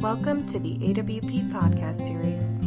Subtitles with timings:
[0.00, 2.58] Welcome to the AWP podcast series.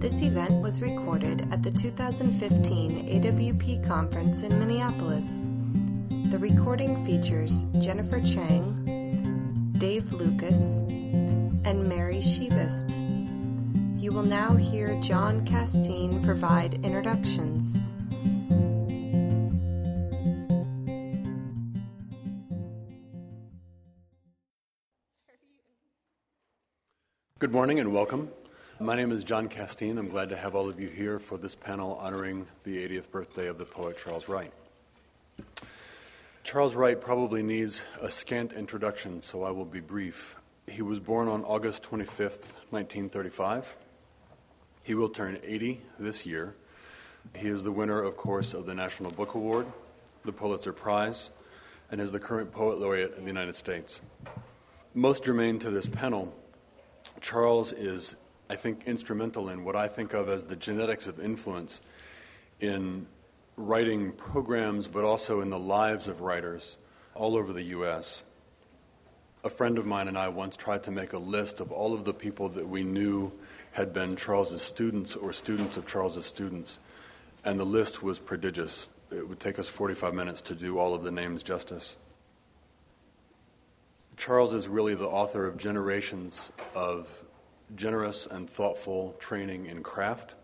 [0.00, 5.48] This event was recorded at the 2015 AWP conference in Minneapolis.
[6.30, 12.88] The recording features Jennifer Chang, Dave Lucas, and Mary Szybist.
[14.00, 17.76] You will now hear John Casteen provide introductions.
[27.48, 28.28] Good morning and welcome.
[28.78, 29.98] My name is John Casteen.
[29.98, 33.46] I'm glad to have all of you here for this panel honoring the 80th birthday
[33.46, 34.52] of the poet Charles Wright.
[36.44, 40.36] Charles Wright probably needs a scant introduction, so I will be brief.
[40.66, 43.76] He was born on August 25th, 1935.
[44.82, 46.54] He will turn 80 this year.
[47.34, 49.66] He is the winner, of course, of the National Book Award,
[50.22, 51.30] the Pulitzer Prize,
[51.90, 54.02] and is the current Poet Laureate of the United States.
[54.92, 56.34] Most germane to this panel,
[57.20, 58.16] Charles is,
[58.48, 61.80] I think, instrumental in what I think of as the genetics of influence
[62.60, 63.06] in
[63.56, 66.76] writing programs, but also in the lives of writers
[67.14, 68.22] all over the U.S.
[69.44, 72.04] A friend of mine and I once tried to make a list of all of
[72.04, 73.32] the people that we knew
[73.72, 76.78] had been Charles's students or students of Charles's students,
[77.44, 78.88] and the list was prodigious.
[79.10, 81.96] It would take us 45 minutes to do all of the names justice.
[84.18, 87.06] Charles is really the author of generations of
[87.76, 90.34] generous and thoughtful training in craft,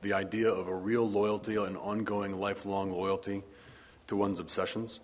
[0.00, 3.42] the idea of a real loyalty, an ongoing, lifelong loyalty
[4.06, 5.00] to one's obsessions,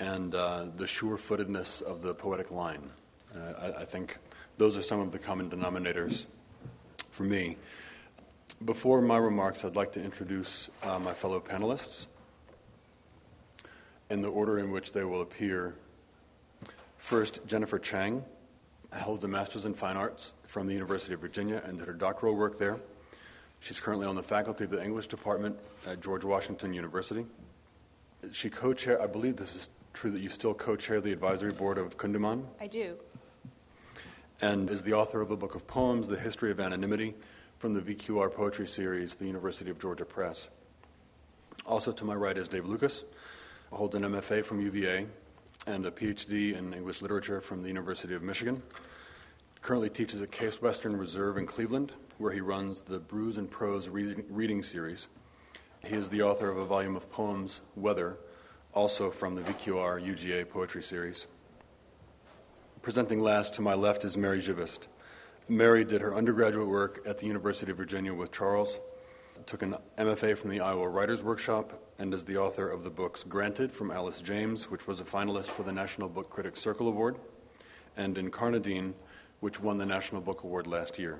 [0.00, 2.90] and uh, the sure footedness of the poetic line.
[3.32, 4.18] Uh, I, I think
[4.56, 6.26] those are some of the common denominators
[7.12, 7.58] for me.
[8.64, 12.08] Before my remarks, I'd like to introduce uh, my fellow panelists
[14.10, 15.76] in the order in which they will appear
[16.98, 18.24] First, Jennifer Chang
[18.92, 22.34] holds a master's in fine arts from the University of Virginia and did her doctoral
[22.34, 22.78] work there.
[23.60, 27.26] She's currently on the faculty of the English department at George Washington University.
[28.32, 31.52] She co chair, I believe this is true that you still co chair the advisory
[31.52, 32.44] board of Kundiman.
[32.60, 32.96] I do.
[34.40, 37.14] And is the author of a book of poems, The History of Anonymity,
[37.58, 40.48] from the VQR Poetry Series, the University of Georgia Press.
[41.66, 43.02] Also to my right is Dave Lucas,
[43.72, 45.06] holds an MFA from UVA
[45.68, 48.62] and a PhD in English literature from the University of Michigan.
[49.60, 53.86] Currently teaches at Case Western Reserve in Cleveland, where he runs the Brews and Prose
[53.86, 55.08] reading, reading series.
[55.84, 58.16] He is the author of a volume of poems, Weather,
[58.72, 61.26] also from the VQR UGA poetry series.
[62.80, 64.86] Presenting last to my left is Mary Szybist.
[65.48, 68.78] Mary did her undergraduate work at the University of Virginia with Charles,
[69.46, 73.24] took an MFA from the Iowa Writers Workshop, and is the author of the books
[73.24, 77.16] Granted from Alice James, which was a finalist for the National Book Critics Circle Award,
[77.96, 78.94] and Incarnadine,
[79.40, 81.18] which won the National Book Award last year.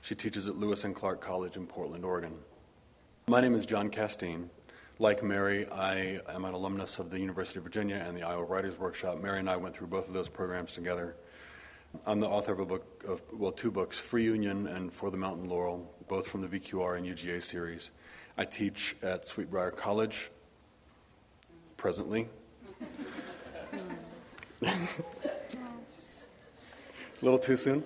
[0.00, 2.34] She teaches at Lewis and Clark College in Portland, Oregon.
[3.28, 4.48] My name is John Casteen.
[4.98, 8.78] Like Mary, I am an alumnus of the University of Virginia and the Iowa Writers
[8.78, 9.20] Workshop.
[9.20, 11.16] Mary and I went through both of those programs together.
[12.06, 15.16] I'm the author of a book of well, two books, Free Union and For the
[15.16, 17.90] Mountain Laurel, both from the VQR and UGA series.
[18.36, 20.30] I teach at Sweetbriar College
[21.76, 22.28] presently.
[24.62, 24.68] A
[27.20, 27.84] little too soon?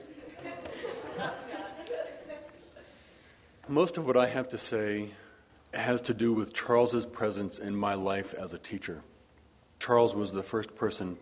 [3.68, 5.10] Most of what I have to say
[5.74, 9.02] has to do with Charles's presence in my life as a teacher.
[9.80, 11.18] Charles was the first person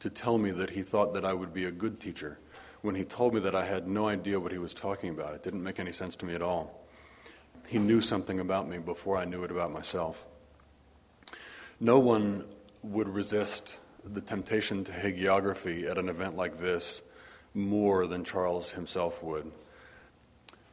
[0.00, 2.38] to tell me that he thought that I would be a good teacher
[2.82, 5.34] when he told me that I had no idea what he was talking about.
[5.34, 6.84] It didn't make any sense to me at all.
[7.66, 10.22] He knew something about me before I knew it about myself.
[11.80, 12.44] No one
[12.82, 17.00] would resist the temptation to hagiography at an event like this
[17.54, 19.50] more than Charles himself would.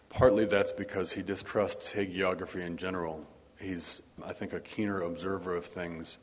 [0.09, 3.25] Partly that's because he distrusts hagiography in general.
[3.57, 6.17] He's, I think, a keener observer of things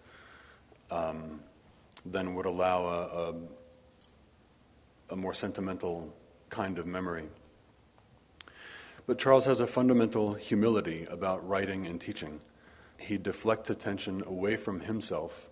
[0.90, 1.40] um,
[2.04, 3.34] than would allow a, a,
[5.10, 6.14] a more sentimental
[6.50, 7.24] kind of memory.
[9.06, 12.40] But Charles has a fundamental humility about writing and teaching.
[12.98, 15.48] He deflects attention away from himself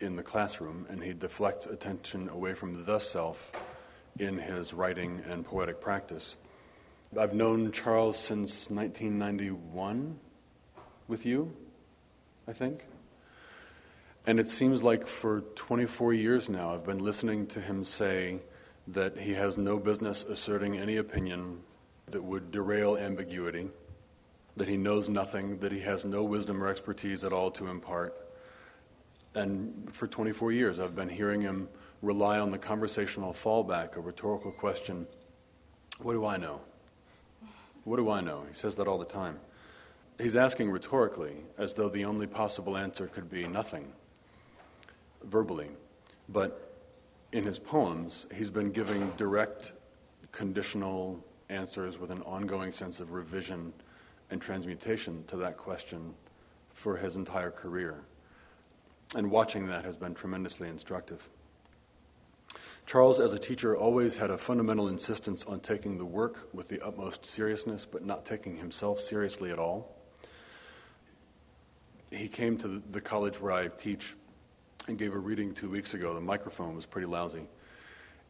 [0.00, 3.52] in the classroom, and he deflects attention away from the self
[4.18, 6.36] in his writing and poetic practice.
[7.18, 10.18] I've known Charles since 1991
[11.08, 11.52] with you,
[12.46, 12.84] I think.
[14.26, 18.40] And it seems like for 24 years now, I've been listening to him say
[18.88, 21.60] that he has no business asserting any opinion
[22.10, 23.68] that would derail ambiguity,
[24.56, 28.14] that he knows nothing, that he has no wisdom or expertise at all to impart.
[29.34, 31.68] And for 24 years, I've been hearing him
[32.02, 35.06] rely on the conversational fallback, a rhetorical question
[36.00, 36.60] What do I know?
[37.84, 38.44] What do I know?
[38.48, 39.38] He says that all the time.
[40.20, 43.92] He's asking rhetorically, as though the only possible answer could be nothing,
[45.28, 45.68] verbally.
[46.28, 46.80] But
[47.32, 49.72] in his poems, he's been giving direct,
[50.32, 53.72] conditional answers with an ongoing sense of revision
[54.30, 56.14] and transmutation to that question
[56.74, 58.02] for his entire career.
[59.14, 61.28] And watching that has been tremendously instructive.
[62.86, 66.80] Charles, as a teacher, always had a fundamental insistence on taking the work with the
[66.84, 69.94] utmost seriousness, but not taking himself seriously at all.
[72.10, 74.14] He came to the college where I teach
[74.88, 76.14] and gave a reading two weeks ago.
[76.14, 77.46] The microphone was pretty lousy.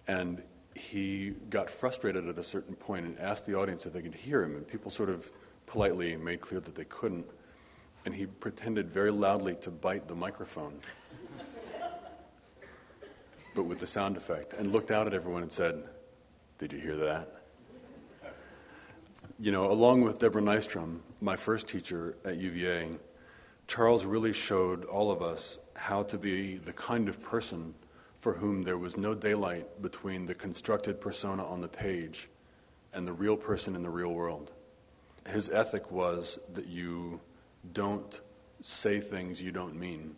[0.07, 0.43] And
[0.75, 4.43] he got frustrated at a certain point and asked the audience if they could hear
[4.43, 4.57] him.
[4.57, 5.31] And people sort of
[5.67, 7.27] politely made clear that they couldn't.
[8.05, 10.81] And he pretended very loudly to bite the microphone
[13.59, 15.83] but with the sound effect, and looked out at everyone and said,
[16.61, 17.43] Did you hear that?
[19.41, 22.91] You know, along with Deborah Nystrom, my first teacher at UVA,
[23.69, 27.75] Charles really showed all of us how to be the kind of person
[28.21, 32.29] for whom there was no daylight between the constructed persona on the page
[32.93, 34.51] and the real person in the real world.
[35.29, 37.21] His ethic was that you
[37.73, 38.21] don't
[38.63, 40.17] say things you don't mean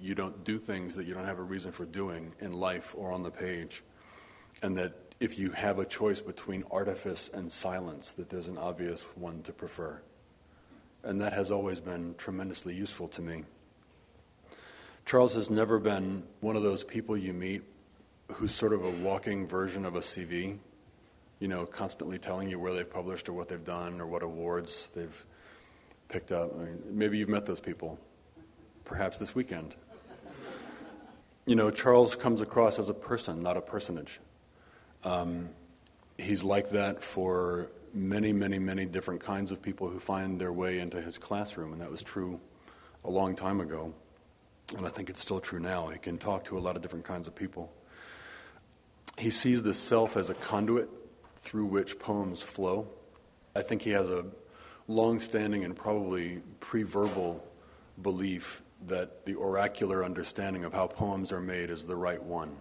[0.00, 3.12] you don't do things that you don't have a reason for doing in life or
[3.12, 3.82] on the page.
[4.62, 9.02] And that if you have a choice between artifice and silence, that there's an obvious
[9.16, 10.00] one to prefer.
[11.04, 13.44] And that has always been tremendously useful to me.
[15.04, 17.62] Charles has never been one of those people you meet
[18.32, 20.58] who's sort of a walking version of a CV,
[21.40, 24.90] you know, constantly telling you where they've published or what they've done or what awards
[24.94, 25.24] they've
[26.08, 26.54] picked up.
[26.54, 27.98] I mean, maybe you've met those people,
[28.84, 29.74] perhaps this weekend.
[31.46, 34.20] You know, Charles comes across as a person, not a personage.
[35.04, 35.48] Um,
[36.18, 40.78] he's like that for many, many, many different kinds of people who find their way
[40.78, 42.40] into his classroom, and that was true
[43.04, 43.92] a long time ago.
[44.76, 45.88] And I think it's still true now.
[45.88, 47.72] He can talk to a lot of different kinds of people.
[49.16, 50.88] He sees the self as a conduit
[51.38, 52.88] through which poems flow.
[53.56, 54.26] I think he has a
[54.86, 57.44] long standing and probably pre verbal
[58.02, 62.56] belief that the oracular understanding of how poems are made is the right one.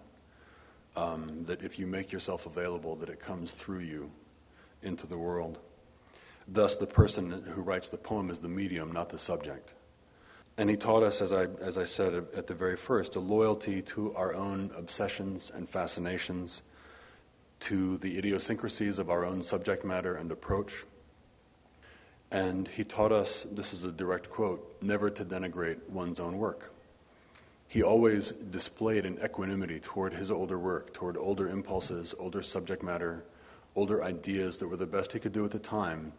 [0.95, 4.09] Um, that if you make yourself available, that it comes through you
[4.83, 5.59] into the world.
[6.47, 9.69] Thus, the person who writes the poem is the medium, not the subject.
[10.57, 13.81] And he taught us, as I, as I said at the very first, a loyalty
[13.83, 16.61] to our own obsessions and fascinations,
[17.59, 20.85] to the idiosyncrasies of our own subject matter and approach
[22.31, 26.73] and he taught us this is a direct quote never to denigrate one's own work.
[27.69, 33.23] He always displayed an equanimity toward his older work, toward older impulses, older subject matter,
[33.77, 36.11] older ideas that were the best he could do at the time,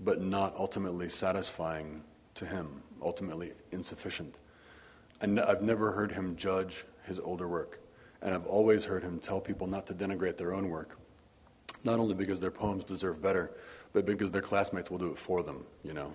[0.00, 2.02] but not ultimately satisfying
[2.34, 4.34] to him, ultimately insufficient.
[5.20, 7.80] And I've never heard him judge his older work,
[8.20, 10.98] and I've always heard him tell people not to denigrate their own work,
[11.84, 13.52] not only because their poems deserve better,
[13.92, 16.12] but because their classmates will do it for them, you know.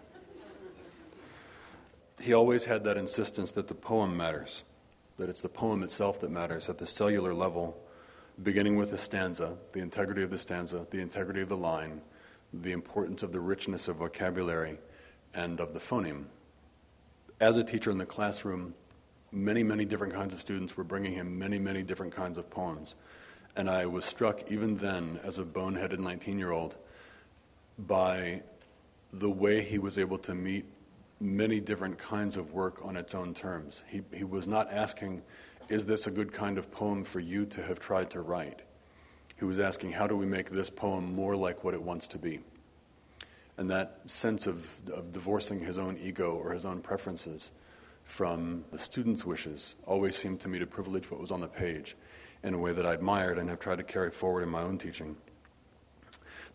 [2.19, 4.63] He always had that insistence that the poem matters,
[5.18, 7.81] that it's the poem itself that matters at the cellular level,
[8.42, 12.02] beginning with the stanza, the integrity of the stanza, the integrity of the line,
[12.54, 14.78] the importance of the richness of vocabulary,
[15.33, 16.25] and of the phoneme.
[17.40, 18.73] As a teacher in the classroom,
[19.31, 22.95] many, many different kinds of students were bringing him many, many different kinds of poems.
[23.56, 26.75] And I was struck even then, as a boneheaded 19 year old,
[27.78, 28.42] by
[29.11, 30.66] the way he was able to meet
[31.19, 33.83] many different kinds of work on its own terms.
[33.87, 35.21] He, he was not asking,
[35.70, 38.62] is this a good kind of poem for you to have tried to write?
[39.38, 42.18] He was asking, how do we make this poem more like what it wants to
[42.18, 42.40] be?
[43.58, 47.52] And that sense of, of divorcing his own ego or his own preferences
[48.04, 51.96] from the student's wishes always seemed to me to privilege what was on the page
[52.44, 54.78] in a way that I admired and have tried to carry forward in my own
[54.78, 55.16] teaching.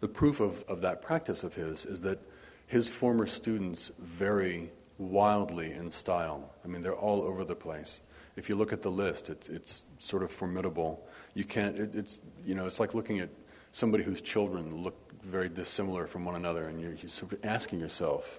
[0.00, 2.21] The proof of, of that practice of his is that
[2.67, 6.53] his former students vary wildly in style.
[6.65, 8.00] I mean, they're all over the place.
[8.38, 11.04] If you look at the list, it's, it's sort of formidable.
[11.35, 13.30] You can't, it, it's, you know, it's like looking at
[13.73, 17.80] somebody whose children look very dissimilar from one another, and you're, you're sort of asking
[17.80, 18.38] yourself,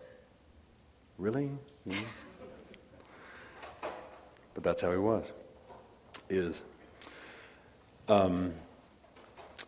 [1.18, 1.52] really?
[4.54, 5.26] But that's how he was,
[6.30, 6.64] is.
[8.08, 8.54] Um,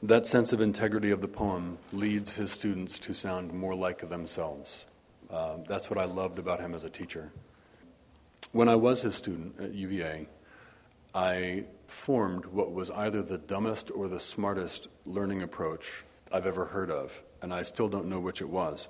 [0.02, 4.86] that sense of integrity of the poem leads his students to sound more like themselves.
[5.30, 7.32] Uh, that's what I loved about him as a teacher.
[8.52, 10.28] When I was his student at UVA,
[11.16, 16.04] I formed what was either the dumbest or the smartest learning approach
[16.34, 18.90] I've ever heard of, and I still don't know which it was.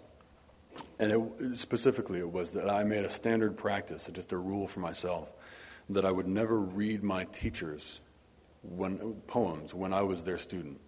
[0.98, 4.80] And it, specifically, it was that I made a standard practice, just a rule for
[4.80, 5.32] myself,
[5.90, 8.02] that I would never read my teachers
[8.64, 10.80] when, poems when I was their student.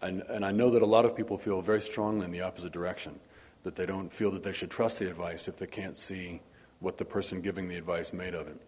[0.00, 2.72] And, and I know that a lot of people feel very strongly in the opposite
[2.72, 3.20] direction,
[3.62, 6.40] that they don't feel that they should trust the advice if they can't see
[6.82, 8.60] what the person giving the advice made of it.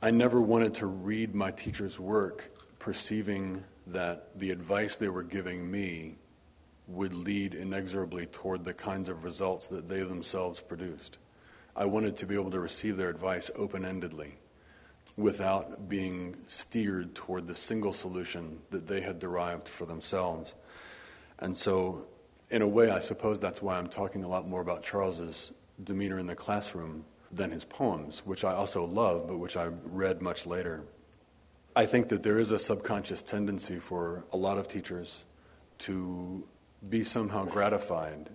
[0.00, 5.70] I never wanted to read my teacher's work perceiving that the advice they were giving
[5.70, 6.16] me
[6.86, 11.18] would lead inexorably toward the kinds of results that they themselves produced.
[11.76, 14.32] I wanted to be able to receive their advice open endedly
[15.16, 20.54] without being steered toward the single solution that they had derived for themselves.
[21.38, 22.06] And so,
[22.50, 25.52] in a way, I suppose that's why I'm talking a lot more about Charles's
[25.84, 30.20] demeanor in the classroom than his poems, which I also love, but which I read
[30.20, 30.82] much later.
[31.76, 35.24] I think that there is a subconscious tendency for a lot of teachers
[35.80, 36.46] to
[36.88, 38.30] be somehow gratified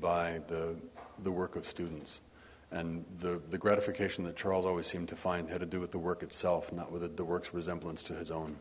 [0.00, 0.76] by the,
[1.22, 2.20] the work of students.
[2.70, 5.98] And the, the gratification that Charles always seemed to find had to do with the
[5.98, 8.56] work itself, not with the work's resemblance to his own.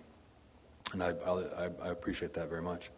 [0.94, 2.92] And I, I, I appreciate that very much.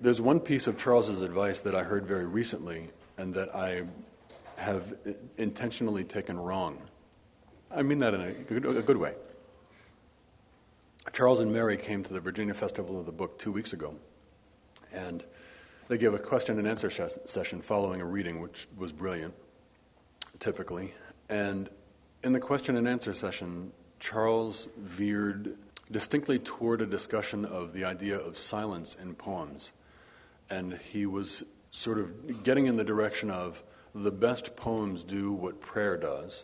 [0.00, 3.84] There's one piece of Charles's advice that I heard very recently and that I
[4.56, 4.94] have
[5.36, 6.78] intentionally taken wrong.
[7.70, 9.14] I mean that in a good, a good way.
[11.12, 13.94] Charles and Mary came to the Virginia Festival of the Book two weeks ago,
[14.92, 15.22] and
[15.88, 19.34] they gave a question and answer session following a reading, which was brilliant,
[20.40, 20.94] typically.
[21.28, 21.68] And
[22.22, 25.56] in the question and answer session, Charles veered
[25.90, 29.72] distinctly toward a discussion of the idea of silence in poems.
[30.48, 33.62] And he was sort of getting in the direction of
[33.94, 36.42] the best poems do what prayer does,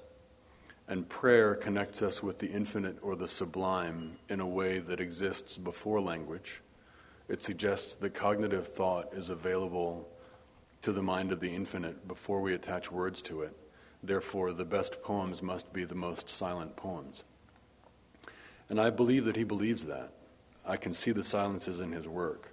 [0.86, 5.58] and prayer connects us with the infinite or the sublime in a way that exists
[5.58, 6.60] before language.
[7.28, 10.08] It suggests that cognitive thought is available
[10.82, 13.56] to the mind of the infinite before we attach words to it.
[14.00, 17.24] Therefore, the best poems must be the most silent poems.
[18.68, 20.12] And I believe that he believes that.
[20.64, 22.52] I can see the silences in his work,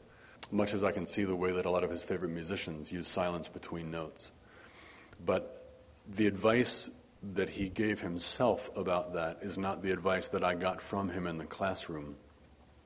[0.52, 3.08] much as I can see the way that a lot of his favorite musicians use
[3.08, 4.32] silence between notes.
[5.26, 5.66] But
[6.08, 6.90] the advice
[7.34, 11.28] that he gave himself about that is not the advice that I got from him
[11.28, 12.16] in the classroom,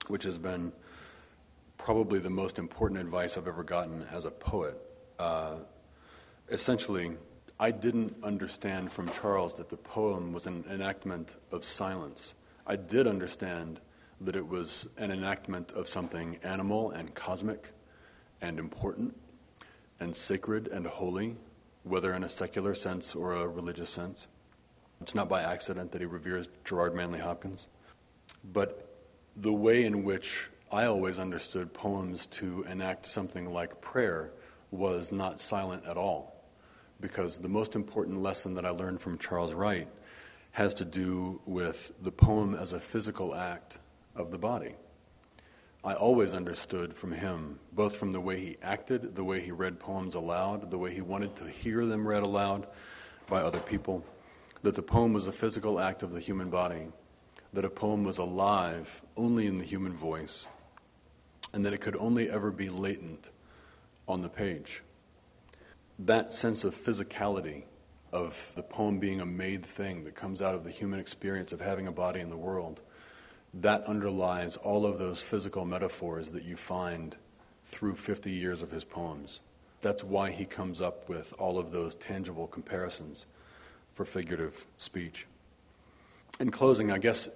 [0.08, 0.72] which has been
[1.78, 4.78] probably the most important advice I've ever gotten as a poet.
[5.20, 5.56] Uh,
[6.50, 7.12] essentially,
[7.60, 12.34] I didn't understand from Charles that the poem was an enactment of silence.
[12.66, 13.80] I did understand
[14.22, 17.72] that it was an enactment of something animal and cosmic
[18.42, 19.16] and important
[20.00, 21.36] and sacred and holy
[21.84, 24.28] whether in a secular sense or a religious sense.
[25.02, 27.68] It's not by accident that he reveres Gerard Manley Hopkins.
[28.44, 28.88] But
[29.36, 34.32] the way in which I always understood poems to enact something like prayer
[34.70, 36.36] was not silent at all.
[37.00, 39.88] Because the most important lesson that I learned from Charles Wright
[40.52, 43.80] has to do with the poem as a physical act
[44.16, 44.76] of the body.
[45.84, 49.80] I always understood from him, both from the way he acted, the way he read
[49.80, 52.68] poems aloud, the way he wanted to hear them read aloud
[53.28, 54.06] by other people,
[54.62, 56.88] that the poem was a physical act of the human body,
[57.54, 60.46] that a poem was alive only in the human voice,
[61.52, 63.32] and that it could only ever be latent
[64.08, 64.84] on the page.
[65.98, 67.64] That sense of physicality,
[68.12, 71.62] of the poem being a made thing that comes out of the human experience of
[71.62, 72.82] having a body in the world,
[73.54, 77.16] that underlies all of those physical metaphors that you find
[77.66, 79.42] through 50 years of his poems.
[79.82, 83.26] That's why he comes up with all of those tangible comparisons
[83.94, 85.26] for figurative speech.
[86.40, 87.28] In closing, I guess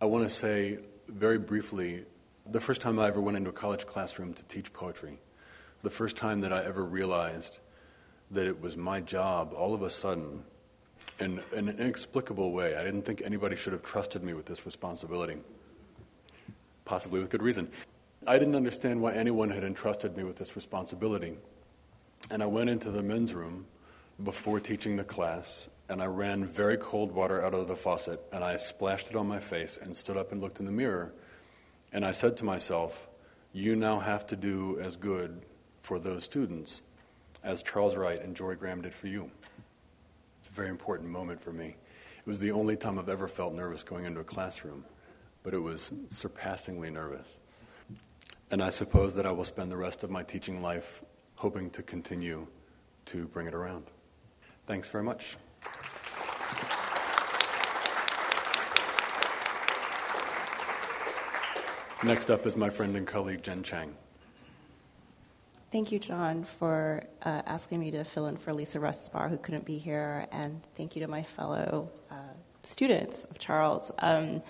[0.00, 0.78] I want to say
[1.08, 2.04] very briefly
[2.50, 5.18] the first time I ever went into a college classroom to teach poetry,
[5.82, 7.58] the first time that I ever realized
[8.30, 10.44] that it was my job all of a sudden
[11.20, 12.74] in, in an inexplicable way.
[12.76, 15.36] I didn't think anybody should have trusted me with this responsibility,
[16.84, 17.70] possibly with good reason.
[18.26, 21.36] I didn't understand why anyone had entrusted me with this responsibility.
[22.30, 23.66] And I went into the men's room
[24.22, 28.44] before teaching the class, and I ran very cold water out of the faucet, and
[28.44, 31.12] I splashed it on my face and stood up and looked in the mirror.
[31.92, 33.08] And I said to myself,
[33.52, 35.42] You now have to do as good
[35.82, 36.82] for those students
[37.42, 39.30] as Charles Wright and Jorie Graham did for you
[40.60, 41.68] very important moment for me.
[41.68, 44.84] It was the only time I've ever felt nervous going into a classroom,
[45.42, 47.38] but it was surpassingly nervous.
[48.50, 51.02] And I suppose that I will spend the rest of my teaching life
[51.36, 52.46] hoping to continue
[53.06, 53.86] to bring it around.
[54.66, 55.38] Thanks very much.
[62.04, 63.94] Next up is my friend and colleague Jen Chang.
[65.72, 69.38] Thank you, John, for uh, asking me to fill in for Lisa Russ Spaar, who
[69.38, 72.14] couldn't be here, and thank you to my fellow uh,
[72.64, 73.92] students of Charles.
[74.00, 74.42] Um,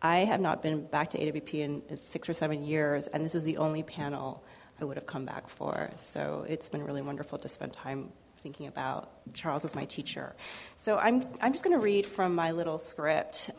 [0.00, 3.42] I have not been back to AWP in six or seven years, and this is
[3.42, 4.44] the only panel
[4.80, 5.90] I would have come back for.
[5.96, 10.36] So it's been really wonderful to spend time thinking about Charles as my teacher.
[10.76, 13.50] So I'm, I'm just going to read from my little script.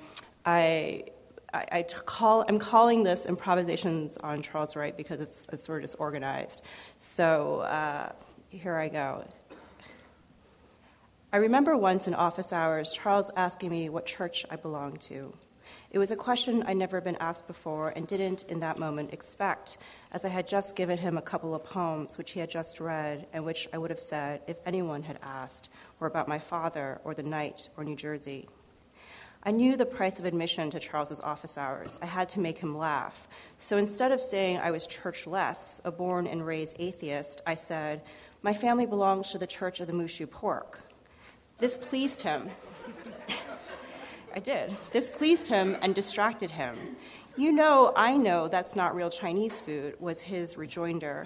[0.46, 1.04] I
[1.54, 6.64] I, call, I'm calling this improvisations on Charles Wright because it's, it's sort of disorganized.
[6.98, 8.12] So uh,
[8.50, 9.26] here I go.
[11.32, 15.34] I remember once in office hours, Charles asking me what church I belonged to.
[15.92, 19.78] It was a question I'd never been asked before and didn't in that moment expect,
[20.12, 23.28] as I had just given him a couple of poems which he had just read
[23.34, 27.14] and which I would have said, if anyone had asked, were about my father or
[27.14, 28.48] the night or New Jersey.
[29.44, 31.98] I knew the price of admission to Charles's office hours.
[32.02, 33.28] I had to make him laugh.
[33.58, 38.02] So instead of saying I was churchless, a born and raised atheist, I said,
[38.42, 40.82] My family belongs to the Church of the Moo Shu Pork.
[41.58, 42.50] This pleased him.
[44.36, 44.76] I did.
[44.92, 46.78] This pleased him and distracted him.
[47.38, 51.26] You know, I know that's not real Chinese food, was his rejoinder.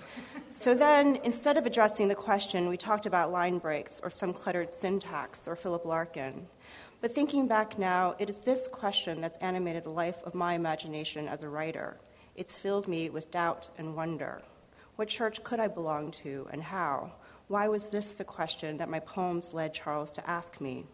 [0.52, 4.72] So then, instead of addressing the question, we talked about line breaks or some cluttered
[4.72, 6.46] syntax or Philip Larkin.
[7.04, 11.28] But thinking back now, it is this question that's animated the life of my imagination
[11.28, 11.98] as a writer.
[12.38, 14.42] It's filled me with doubt and wonder.
[14.96, 17.12] What church could I belong to and how?
[17.50, 20.86] Why was this the question that my poems led Charles to ask me?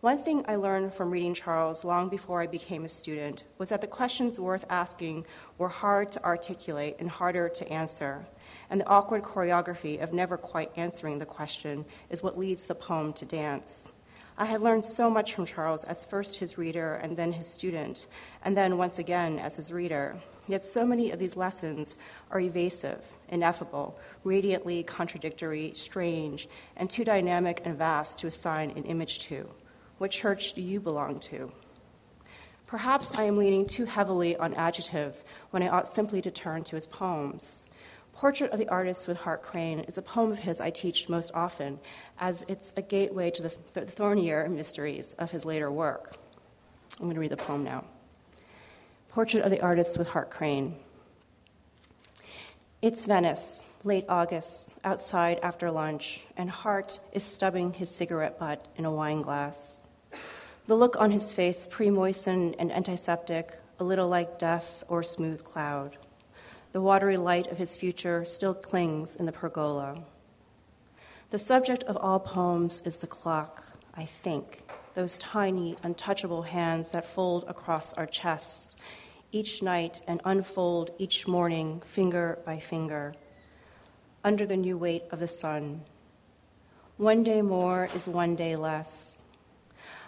[0.00, 3.82] One thing I learned from reading Charles long before I became a student was that
[3.82, 5.26] the questions worth asking
[5.58, 8.26] were hard to articulate and harder to answer.
[8.70, 13.12] And the awkward choreography of never quite answering the question is what leads the poem
[13.12, 13.92] to dance.
[14.38, 18.06] I had learned so much from Charles as first his reader and then his student,
[18.44, 20.16] and then once again as his reader.
[20.46, 21.96] Yet so many of these lessons
[22.30, 29.20] are evasive, ineffable, radiantly contradictory, strange, and too dynamic and vast to assign an image
[29.20, 29.48] to.
[29.96, 31.50] What church do you belong to?
[32.66, 36.76] Perhaps I am leaning too heavily on adjectives when I ought simply to turn to
[36.76, 37.66] his poems.
[38.16, 41.30] Portrait of the Artist with Hart Crane is a poem of his I teach most
[41.34, 41.78] often,
[42.18, 46.16] as it's a gateway to the, th- thornier mysteries of his later work.
[46.98, 47.84] I'm going to read the poem now.
[49.10, 50.76] Portrait of the Artist with Hart Crane.
[52.80, 58.86] It's Venice, late August, outside after lunch, and Hart is stubbing his cigarette butt in
[58.86, 59.82] a wine glass.
[60.66, 65.44] The look on his face, pre moistened and antiseptic, a little like death or smooth
[65.44, 65.98] cloud.
[66.76, 69.96] The watery light of his future still clings in the pergola.
[71.30, 74.62] The subject of all poems is the clock, I think,
[74.92, 78.76] those tiny, untouchable hands that fold across our chest
[79.32, 83.14] each night and unfold each morning, finger by finger,
[84.22, 85.80] under the new weight of the sun.
[86.98, 89.22] One day more is one day less.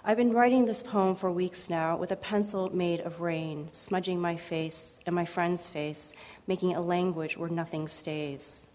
[0.04, 4.20] I've been writing this poem for weeks now with a pencil made of rain, smudging
[4.20, 6.14] my face and my friend's face,
[6.48, 8.66] making a language where nothing stays.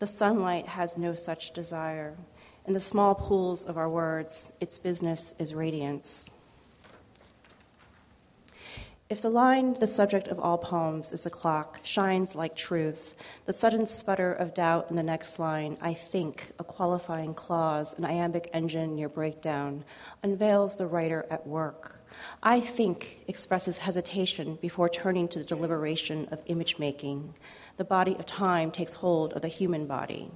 [0.00, 2.16] The sunlight has no such desire.
[2.66, 6.28] In the small pools of our words, its business is radiance.
[9.08, 13.52] If the line, the subject of all poems, is the clock, shines like truth, the
[13.52, 18.50] sudden sputter of doubt in the next line, I think, a qualifying clause, an iambic
[18.52, 19.84] engine near breakdown,
[20.22, 21.99] unveils the writer at work.
[22.42, 27.34] I think expresses hesitation before turning to the deliberation of image making.
[27.76, 30.30] The body of time takes hold of the human body.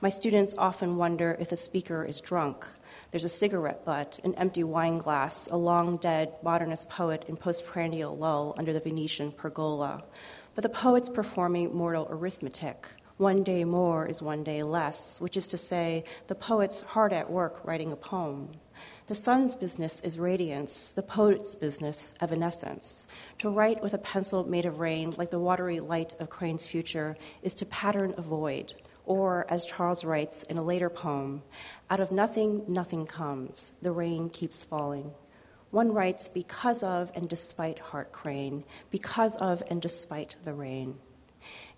[0.00, 2.66] My students often wonder if the speaker is drunk.
[3.10, 8.16] There's a cigarette butt, an empty wine glass, a long dead modernist poet in postprandial
[8.16, 10.02] lull under the Venetian pergola.
[10.54, 12.86] But the poet's performing mortal arithmetic.
[13.18, 17.30] One day more is one day less, which is to say, the poet's hard at
[17.30, 18.50] work writing a poem.
[19.12, 23.06] The sun's business is radiance, the poet's business, evanescence.
[23.40, 27.18] To write with a pencil made of rain, like the watery light of Crane's future,
[27.42, 28.72] is to pattern a void.
[29.04, 31.42] Or, as Charles writes in a later poem,
[31.90, 33.74] out of nothing, nothing comes.
[33.82, 35.12] The rain keeps falling.
[35.72, 40.98] One writes, because of and despite Hart Crane, because of and despite the rain.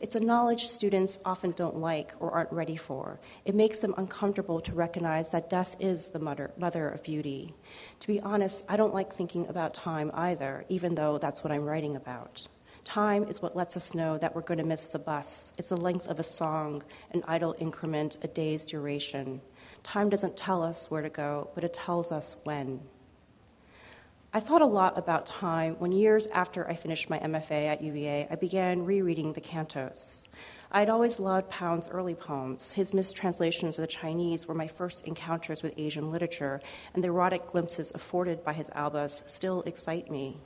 [0.01, 3.21] It's a knowledge students often don't like or aren't ready for.
[3.45, 7.55] It makes them uncomfortable to recognize that death is the mother, mother of beauty.
[8.01, 11.65] To be honest, I don't like thinking about time either, even though that's what I'm
[11.65, 12.47] writing about.
[12.85, 15.53] Time is what lets us know that we're going to miss the bus.
[15.57, 19.41] It's the length of a song, an idle increment, a day's duration.
[19.83, 22.81] Time doesn't tell us where to go, but it tells us when.
[24.37, 28.27] I thought a lot about time when years after I finished my MFA at UVA,
[28.29, 30.25] I began rereading the cantos.
[30.73, 32.73] I'd always loved Pound's early poems.
[32.73, 36.61] His mistranslations of the Chinese were my first encounters with Asian literature,
[36.95, 40.37] and the erotic glimpses afforded by his albas still excite me.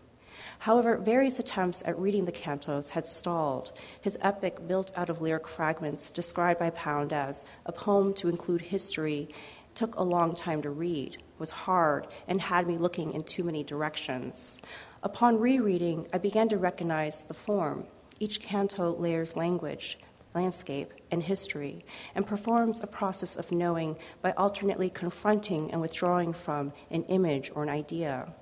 [0.61, 3.73] However, various attempts at reading the cantos had stalled.
[4.01, 8.61] His epic, built out of lyric fragments, described by Pound as a poem to include
[8.61, 9.29] history,
[9.75, 13.63] took a long time to read, was hard, and had me looking in too many
[13.63, 14.61] directions.
[15.03, 17.85] Upon rereading, I began to recognize the form.
[18.19, 19.99] Each canto layers language,
[20.35, 26.73] landscape, and history, and performs a process of knowing by alternately confronting and withdrawing from
[26.91, 28.33] an image or an idea.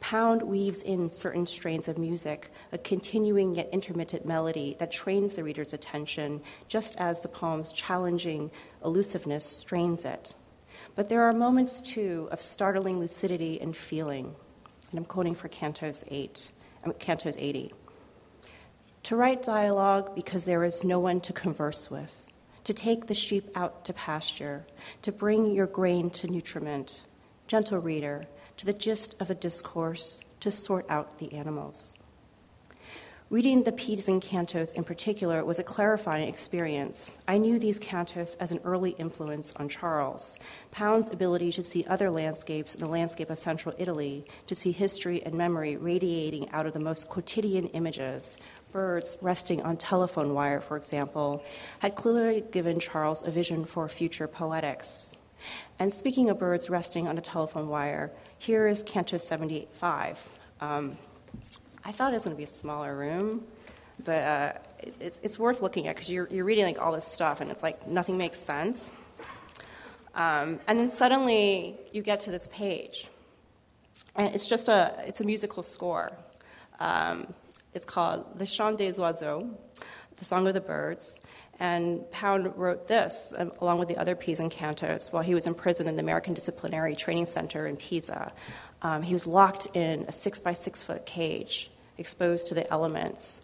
[0.00, 5.42] Pound weaves in certain strains of music, a continuing yet intermittent melody that trains the
[5.42, 8.50] reader's attention, just as the poem's challenging
[8.84, 10.34] elusiveness strains it.
[10.96, 14.34] But there are moments, too, of startling lucidity and feeling.
[14.90, 16.52] And I'm quoting for Cantos 8,
[16.84, 17.72] um, Cantos 80
[19.04, 22.24] to write dialogue because there is no one to converse with,
[22.64, 24.64] to take the sheep out to pasture,
[25.02, 27.02] to bring your grain to nutriment,
[27.46, 28.24] gentle reader,
[28.56, 31.92] to the gist of the discourse, to sort out the animals.
[33.34, 37.18] Reading the Pisan cantos in particular was a clarifying experience.
[37.26, 40.38] I knew these cantos as an early influence on Charles.
[40.70, 45.20] Pound's ability to see other landscapes in the landscape of central Italy, to see history
[45.24, 48.38] and memory radiating out of the most quotidian images,
[48.70, 51.42] birds resting on telephone wire, for example,
[51.80, 55.10] had clearly given Charles a vision for future poetics.
[55.80, 60.38] And speaking of birds resting on a telephone wire, here is Canto 75.
[60.60, 60.96] Um,
[61.84, 63.44] I thought it was going to be a smaller room,
[64.02, 64.52] but uh,
[65.00, 67.62] it's, it's worth looking at because you're, you're reading like all this stuff and it's
[67.62, 68.90] like nothing makes sense.
[70.14, 73.08] Um, and then suddenly you get to this page,
[74.14, 76.12] and it's just a it's a musical score.
[76.78, 77.34] Um,
[77.74, 79.50] it's called Le Chant des Oiseaux,
[80.16, 81.18] the Song of the Birds.
[81.60, 85.54] And Pound wrote this um, along with the other Pisan cantos while he was in
[85.54, 88.32] prison in the American Disciplinary Training Center in Pisa.
[88.82, 93.40] Um, he was locked in a six by six foot cage, exposed to the elements,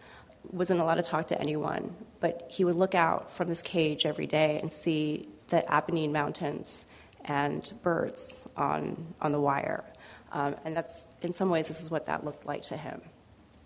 [0.51, 1.95] wasn't allowed to talk to anyone.
[2.21, 6.87] But he would look out from this cage every day and see the Apennine Mountains
[7.25, 9.85] and birds on, on the wire.
[10.33, 13.01] Um, and that's, in some ways, this is what that looked like to him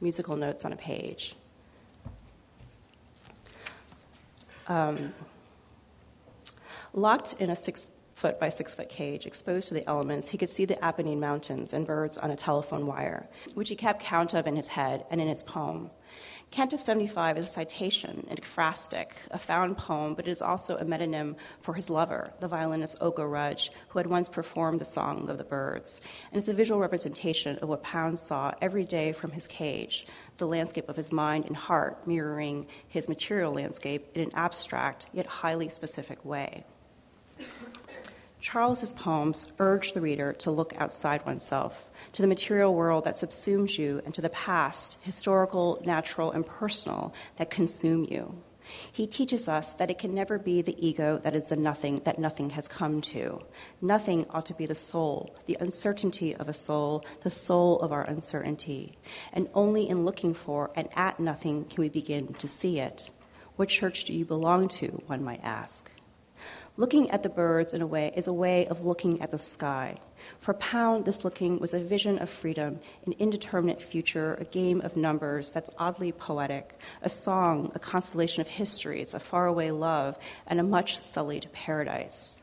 [0.01, 1.35] musical notes on a page.
[4.67, 5.15] Um,
[6.93, 7.87] locked in a six
[8.25, 11.75] foot by six foot cage, exposed to the elements, he could see the Apennine Mountains
[11.75, 15.21] and birds on a telephone wire, which he kept count of in his head and
[15.21, 15.91] in his poem.
[16.51, 20.87] Canto 75 is a citation, an ekphrastic, a found poem, but it is also a
[20.87, 25.37] metonym for his lover, the violinist Olga Rudge, who had once performed the Song of
[25.37, 26.01] the Birds.
[26.33, 30.07] And it's a visual representation of what Pound saw every day from his cage,
[30.39, 35.27] the landscape of his mind and heart mirroring his material landscape in an abstract yet
[35.27, 36.65] highly specific way.
[38.45, 43.79] Charles's poems urge the reader to look outside oneself, to the material world that subsumes
[43.79, 48.37] you, and to the past, historical, natural, and personal, that consume you.
[48.93, 52.19] He teaches us that it can never be the ego that is the nothing that
[52.19, 53.41] nothing has come to.
[53.81, 58.03] Nothing ought to be the soul, the uncertainty of a soul, the soul of our
[58.03, 58.99] uncertainty.
[59.33, 63.09] And only in looking for and at nothing can we begin to see it.
[63.57, 65.91] What church do you belong to, one might ask?
[66.77, 69.97] Looking at the birds in a way is a way of looking at the sky.
[70.41, 74.97] For Pound, this looking was a vision of freedom, an indeterminate future, a game of
[74.97, 80.65] numbers that's oddly poetic, a song, a constellation of histories, a faraway love, and a
[80.65, 82.43] much sullied paradise.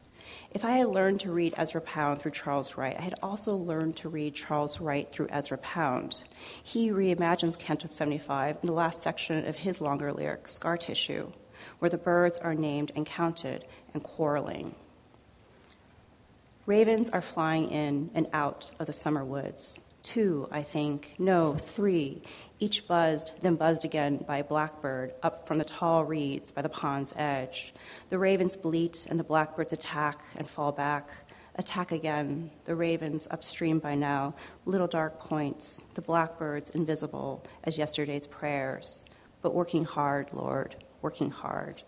[0.51, 3.97] If I had learned to read Ezra Pound through Charles Wright, I had also learned
[3.97, 6.23] to read Charles Wright through Ezra Pound.
[6.63, 11.33] He reimagines Canto 75 in the last section of his longer lyric, Scar Tissue
[11.81, 14.75] where the birds are named and counted and quarreling.
[16.67, 19.81] Ravens are flying in and out of the summer woods.
[20.03, 22.21] Two, I think, no, three,
[22.59, 26.69] each buzzed, then buzzed again by a blackbird up from the tall reeds by the
[26.69, 27.73] pond's edge.
[28.09, 31.09] The ravens bleat and the blackbirds attack and fall back,
[31.55, 32.51] attack again.
[32.65, 39.03] The ravens upstream by now, little dark points, the blackbirds invisible as yesterday's prayers,
[39.41, 41.83] but working hard, Lord, working hard.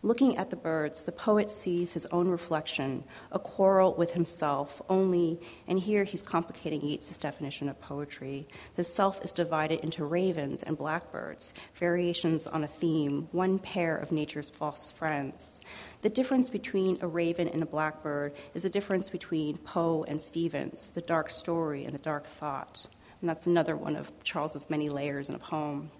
[0.00, 5.40] Looking at the birds, the poet sees his own reflection, a quarrel with himself, only,
[5.66, 8.46] and here he's complicating Yeats's definition of poetry.
[8.76, 14.12] The self is divided into ravens and blackbirds, variations on a theme, one pair of
[14.12, 15.60] nature's false friends.
[16.02, 20.90] The difference between a raven and a blackbird is a difference between Poe and Stevens,
[20.90, 22.86] the dark story and the dark thought.
[23.20, 25.90] And that's another one of Charles's many layers in a poem.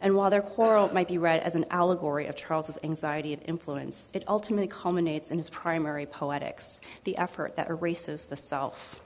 [0.00, 4.06] And while their quarrel might be read as an allegory of Charles's anxiety of influence,
[4.12, 9.00] it ultimately culminates in his primary poetics, the effort that erases the self.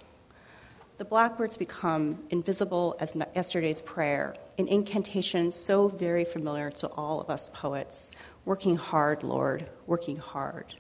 [0.99, 7.31] The blackbirds become invisible as yesterday's prayer, an incantation so very familiar to all of
[7.31, 8.11] us poets.
[8.45, 10.75] Working hard, Lord, working hard.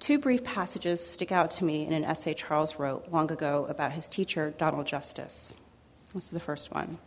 [0.00, 3.92] Two brief passages stick out to me in an essay Charles wrote long ago about
[3.92, 5.54] his teacher, Donald Justice.
[6.14, 6.98] This is the first one.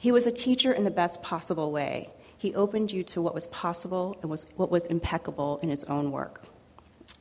[0.00, 2.08] He was a teacher in the best possible way.
[2.38, 6.10] He opened you to what was possible and was, what was impeccable in his own
[6.10, 6.42] work.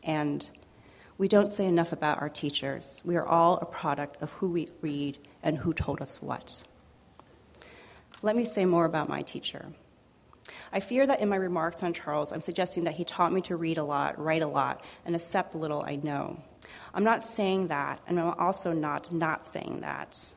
[0.02, 0.50] And
[1.18, 3.02] we don't say enough about our teachers.
[3.04, 6.64] We are all a product of who we read and who told us what.
[8.22, 9.74] Let me say more about my teacher.
[10.72, 13.58] I fear that in my remarks on Charles, I'm suggesting that he taught me to
[13.58, 16.42] read a lot, write a lot, and accept little I know.
[16.94, 20.32] I'm not saying that, and I'm also not not saying that.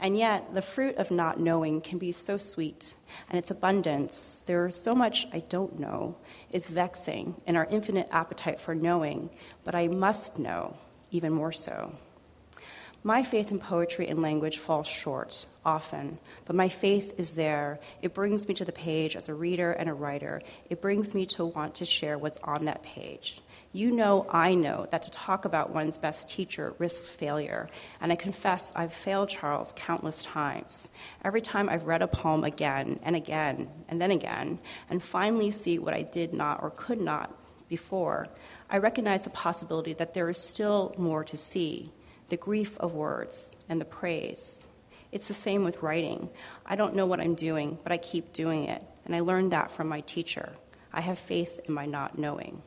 [0.00, 2.94] And yet, the fruit of not knowing can be so sweet,
[3.28, 6.14] and its abundance, there is so much I don't know,
[6.52, 9.30] is vexing in our infinite appetite for knowing,
[9.64, 10.76] but I must know
[11.10, 11.92] even more so.
[13.04, 17.78] My faith in poetry and language falls short, often, but my faith is there.
[18.02, 20.42] It brings me to the page as a reader and a writer.
[20.68, 23.40] It brings me to want to share what's on that page.
[23.72, 27.68] You know, I know that to talk about one's best teacher risks failure,
[28.00, 30.88] and I confess I've failed Charles countless times.
[31.22, 35.78] Every time I've read a poem again and again and then again, and finally see
[35.78, 37.34] what I did not or could not
[37.68, 38.28] before,
[38.70, 41.92] I recognize the possibility that there is still more to see
[42.30, 44.66] the grief of words and the praise.
[45.12, 46.30] It's the same with writing.
[46.64, 49.70] I don't know what I'm doing, but I keep doing it, and I learned that
[49.70, 50.52] from my teacher.
[50.90, 52.62] I have faith in my not knowing.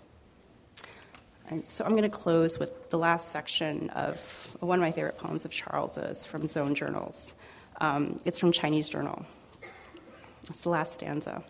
[1.52, 5.18] And so I'm going to close with the last section of one of my favorite
[5.18, 7.36] poems of Charles's from Zone Journals.
[7.82, 9.26] Um, it's from Chinese Journal.
[10.50, 11.44] It's the last stanza.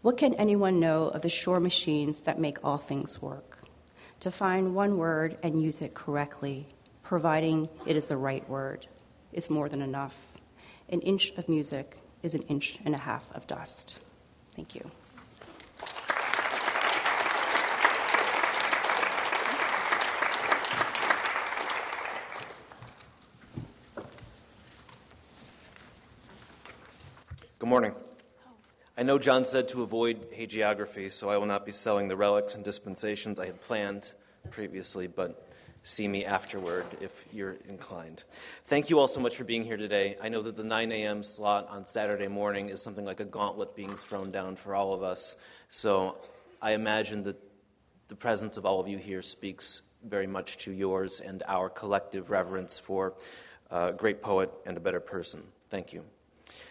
[0.00, 3.58] What can anyone know of the sure machines that make all things work?
[4.20, 6.66] To find one word and use it correctly,
[7.02, 8.86] providing it is the right word,
[9.34, 10.16] is more than enough.
[10.88, 14.00] An inch of music is an inch and a half of dust.
[14.54, 14.90] Thank you.
[27.58, 27.94] Good morning.
[28.98, 32.54] I know John said to avoid hagiography, so I will not be selling the relics
[32.54, 34.12] and dispensations I had planned
[34.50, 35.48] previously, but
[35.82, 38.24] see me afterward if you're inclined.
[38.66, 40.18] Thank you all so much for being here today.
[40.22, 41.22] I know that the 9 a.m.
[41.22, 45.02] slot on Saturday morning is something like a gauntlet being thrown down for all of
[45.02, 45.34] us,
[45.70, 46.20] so
[46.60, 47.42] I imagine that
[48.08, 52.28] the presence of all of you here speaks very much to yours and our collective
[52.28, 53.14] reverence for
[53.70, 55.42] a great poet and a better person.
[55.70, 56.04] Thank you.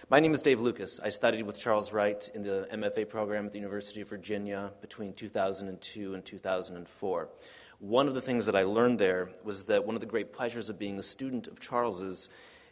[0.07, 0.99] My name is Dave Lucas.
[1.03, 5.13] I studied with Charles Wright in the MFA program at the University of Virginia between
[5.13, 7.29] 2002 and 2004.
[7.79, 10.69] One of the things that I learned there was that one of the great pleasures
[10.69, 12.29] of being a student of Charles's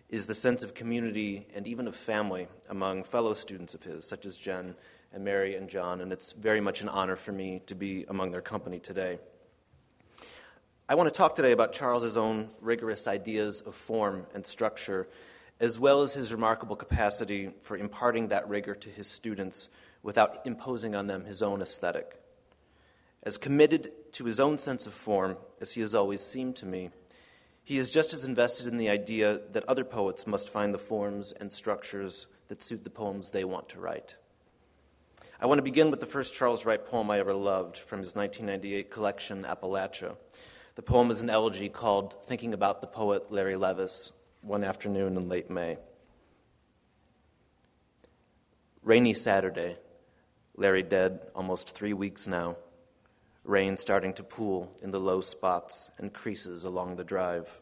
[0.10, 4.28] is the sense of community and even of family among fellow students of his, such
[4.28, 4.76] as Jen
[5.12, 8.30] and Mary and John, and it's very much an honor for me to be among
[8.30, 9.18] their company today.
[10.88, 15.08] I want to talk today about Charles's own rigorous ideas of form and structure
[15.64, 19.70] as well as his remarkable capacity for imparting that rigor to his students
[20.02, 22.22] without imposing on them his own aesthetic.
[23.24, 26.90] As committed to his own sense of form as he has always seemed to me,
[27.64, 31.32] he is just as invested in the idea that other poets must find the forms
[31.32, 34.16] and structures that suit the poems they want to write.
[35.40, 38.16] I want to begin with the first Charles Wright poem I ever loved from his
[38.18, 40.18] 1998 collection, Appalachia.
[40.76, 44.12] The poem is an elegy called Thinking About the Poet Larry Levis,
[44.44, 45.78] one afternoon in late May.
[48.84, 49.78] Rainy Saturday,
[50.58, 52.58] Larry dead almost three weeks now.
[53.46, 57.58] Rain starting to pool in the low spots and creases along the drive.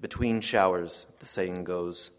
[0.00, 2.10] Between showers, the saying goes,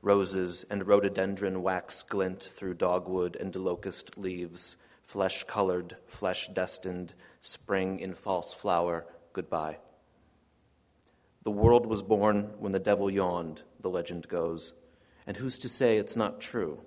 [0.00, 7.98] roses and rhododendron wax glint through dogwood and locust leaves, flesh colored, flesh destined, spring
[8.00, 9.76] in false flower, goodbye.
[11.48, 14.74] The world was born when the devil yawned, the legend goes.
[15.26, 16.82] And who's to say it's not true?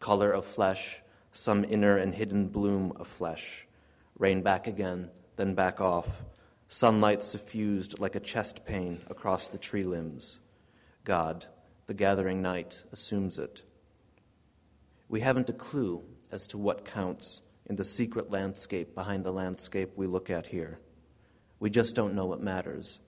[0.00, 1.02] color of flesh,
[1.32, 3.66] some inner and hidden bloom of flesh.
[4.18, 6.22] Rain back again, then back off.
[6.68, 10.40] Sunlight suffused like a chest pain across the tree limbs.
[11.04, 11.44] God,
[11.86, 13.60] the gathering night, assumes it.
[15.10, 19.90] We haven't a clue as to what counts in the secret landscape behind the landscape
[19.96, 20.78] we look at here.
[21.60, 22.98] We just don't know what matters.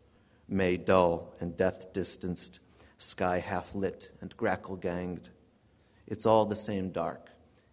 [0.49, 2.61] May dull and death distanced,
[2.99, 5.31] sky half lit and grackle ganged.
[6.07, 7.31] It's all the same dark.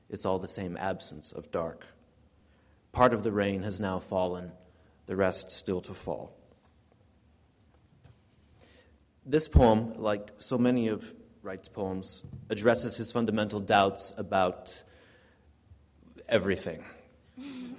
[0.09, 1.85] It's all the same absence of dark.
[2.91, 4.51] Part of the rain has now fallen,
[5.05, 6.35] the rest still to fall.
[9.25, 14.83] This poem, like so many of Wright's poems, addresses his fundamental doubts about
[16.29, 16.83] everything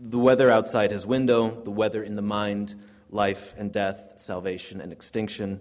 [0.00, 2.74] the weather outside his window, the weather in the mind,
[3.10, 5.60] life and death, salvation and extinction.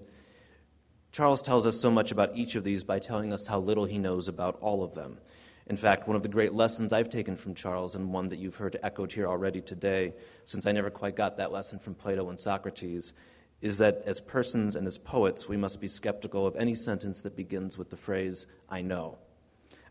[1.12, 3.97] Charles tells us so much about each of these by telling us how little he
[3.97, 5.17] knows about all of them.
[5.65, 8.55] In fact, one of the great lessons I've taken from Charles, and one that you've
[8.55, 10.13] heard echoed here already today,
[10.45, 13.13] since I never quite got that lesson from Plato and Socrates,
[13.62, 17.35] is that as persons and as poets, we must be skeptical of any sentence that
[17.35, 19.19] begins with the phrase, I know,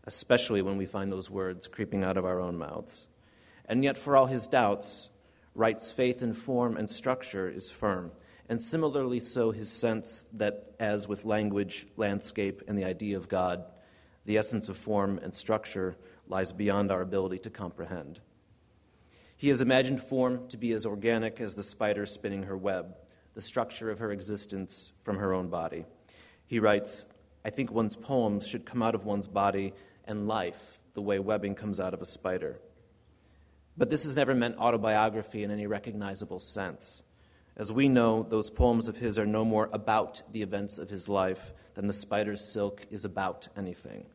[0.05, 3.07] especially when we find those words creeping out of our own mouths.
[3.65, 5.09] And yet, for all his doubts,
[5.59, 8.13] Wright's faith in form and structure is firm,
[8.47, 13.65] and similarly so his sense that, as with language, landscape, and the idea of God,
[14.23, 15.97] the essence of form and structure
[16.29, 18.21] lies beyond our ability to comprehend.
[19.35, 22.95] He has imagined form to be as organic as the spider spinning her web,
[23.33, 25.83] the structure of her existence from her own body.
[26.47, 27.05] He writes,
[27.43, 29.73] I think one's poems should come out of one's body
[30.05, 32.61] and life the way webbing comes out of a spider.
[33.79, 37.01] But this has never meant autobiography in any recognizable sense.
[37.55, 41.07] As we know, those poems of his are no more about the events of his
[41.07, 44.05] life than the spider's silk is about anything.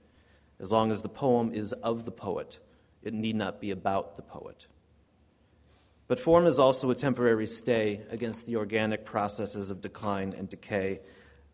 [0.61, 2.59] As long as the poem is of the poet,
[3.03, 4.67] it need not be about the poet.
[6.09, 11.01] But form is also a temporary stay against the organic processes of decline and decay,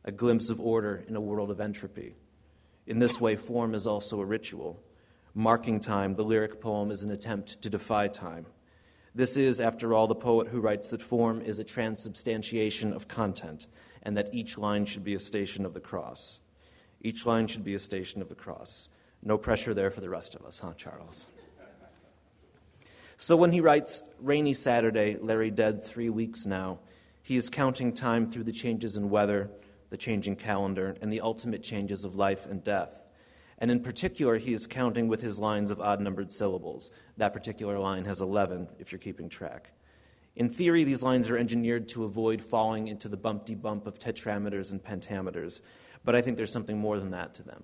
[0.04, 2.16] a glimpse of order in a world of entropy.
[2.88, 4.82] In this way, form is also a ritual
[5.34, 8.46] marking time, the lyric poem is an attempt to defy time.
[9.14, 13.66] This is, after all, the poet who writes that form is a transubstantiation of content,
[14.02, 16.38] and that each line should be a station of the cross.
[17.00, 18.88] Each line should be a station of the cross.
[19.22, 21.26] No pressure there for the rest of us, huh, Charles?
[23.16, 26.78] So when he writes, Rainy Saturday, Larry dead three weeks now,
[27.22, 29.50] he is counting time through the changes in weather,
[29.90, 32.99] the changing calendar, and the ultimate changes of life and death.
[33.60, 36.90] And in particular, he is counting with his lines of odd numbered syllables.
[37.18, 39.72] That particular line has 11, if you're keeping track.
[40.34, 44.70] In theory, these lines are engineered to avoid falling into the bumpty bump of tetrameters
[44.70, 45.60] and pentameters,
[46.04, 47.62] but I think there's something more than that to them.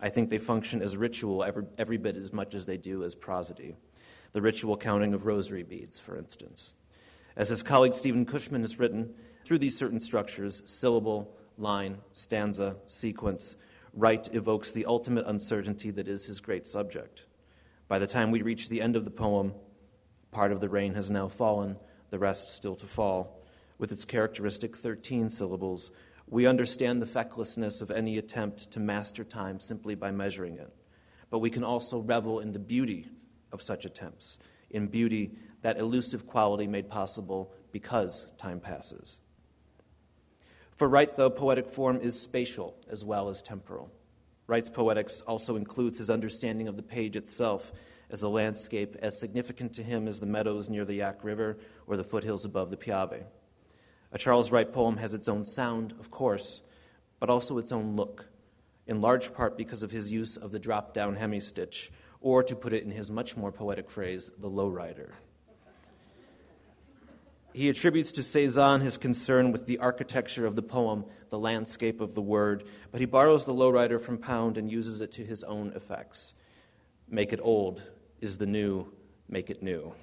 [0.00, 3.14] I think they function as ritual every, every bit as much as they do as
[3.14, 3.74] prosody.
[4.32, 6.74] The ritual counting of rosary beads, for instance.
[7.36, 13.56] As his colleague Stephen Cushman has written, through these certain structures syllable, line, stanza, sequence
[13.96, 17.26] Wright evokes the ultimate uncertainty that is his great subject.
[17.86, 19.54] By the time we reach the end of the poem,
[20.32, 21.76] part of the rain has now fallen,
[22.10, 23.40] the rest still to fall.
[23.78, 25.92] With its characteristic 13 syllables,
[26.26, 30.74] we understand the fecklessness of any attempt to master time simply by measuring it.
[31.30, 33.06] But we can also revel in the beauty
[33.52, 34.38] of such attempts,
[34.70, 39.18] in beauty, that elusive quality made possible because time passes.
[40.76, 43.92] For Wright, though, poetic form is spatial as well as temporal.
[44.48, 47.72] Wright's poetics also includes his understanding of the page itself
[48.10, 51.96] as a landscape as significant to him as the meadows near the Yaak River or
[51.96, 53.22] the foothills above the Piave.
[54.10, 56.60] A Charles Wright poem has its own sound, of course,
[57.20, 58.26] but also its own look,
[58.86, 62.72] in large part because of his use of the drop down hemistich, or to put
[62.72, 65.12] it in his much more poetic phrase, the lowrider.
[67.54, 72.14] He attributes to Cezanne his concern with the architecture of the poem, the landscape of
[72.14, 75.72] the word, but he borrows the lowrider from Pound and uses it to his own
[75.76, 76.34] effects.
[77.08, 77.84] Make it old
[78.20, 78.92] is the new,
[79.28, 79.94] make it new.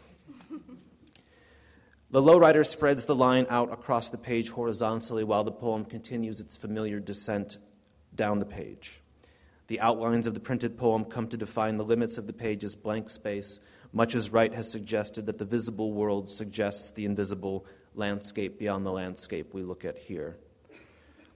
[2.10, 6.56] the lowrider spreads the line out across the page horizontally while the poem continues its
[6.56, 7.58] familiar descent
[8.16, 9.02] down the page.
[9.68, 13.10] The outlines of the printed poem come to define the limits of the page's blank
[13.10, 13.60] space
[13.94, 18.92] much as Wright has suggested that the visible world suggests the invisible landscape beyond the
[18.92, 20.38] landscape we look at here.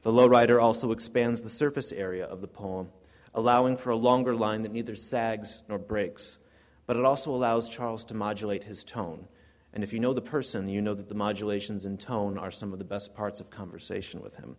[0.04, 2.90] The lowrider also expands the surface area of the poem,
[3.34, 6.38] allowing for a longer line that neither sags nor breaks,
[6.86, 9.28] but it also allows Charles to modulate his tone,
[9.76, 12.72] And if you know the person, you know that the modulations in tone are some
[12.72, 14.56] of the best parts of conversation with him.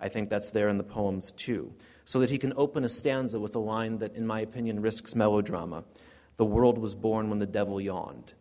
[0.00, 1.74] I think that's there in the poems too.
[2.04, 5.16] So that he can open a stanza with a line that, in my opinion, risks
[5.16, 5.82] melodrama
[6.40, 8.32] The world was born when the devil yawned.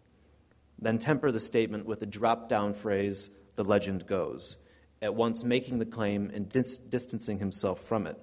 [0.81, 4.55] Then temper the statement with a drop down phrase, The legend goes,
[5.01, 8.17] at once making the claim and dis- distancing himself from it.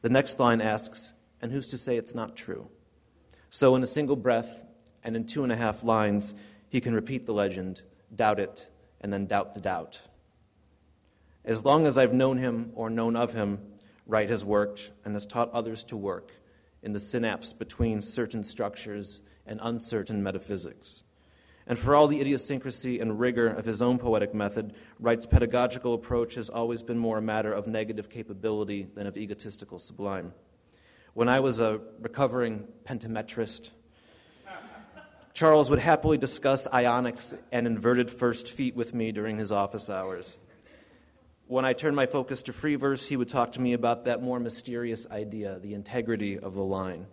[0.00, 2.70] The next line asks, And who's to say it's not true?
[3.50, 4.62] So, in a single breath
[5.04, 6.34] and in two and a half lines,
[6.70, 7.82] he can repeat the legend,
[8.14, 8.66] doubt it,
[9.02, 10.00] and then doubt the doubt.
[11.44, 13.58] As long as I've known him or known of him,
[14.06, 16.32] Wright has worked and has taught others to work
[16.86, 21.02] in the synapse between certain structures and uncertain metaphysics.
[21.66, 26.36] And for all the idiosyncrasy and rigor of his own poetic method, Wright's pedagogical approach
[26.36, 30.32] has always been more a matter of negative capability than of egotistical sublime.
[31.12, 33.70] When I was a recovering pentametrist,
[35.34, 40.38] Charles would happily discuss ionics and inverted first feet with me during his office hours.
[41.48, 44.20] When I turned my focus to free verse, he would talk to me about that
[44.20, 47.06] more mysterious idea, the integrity of the line.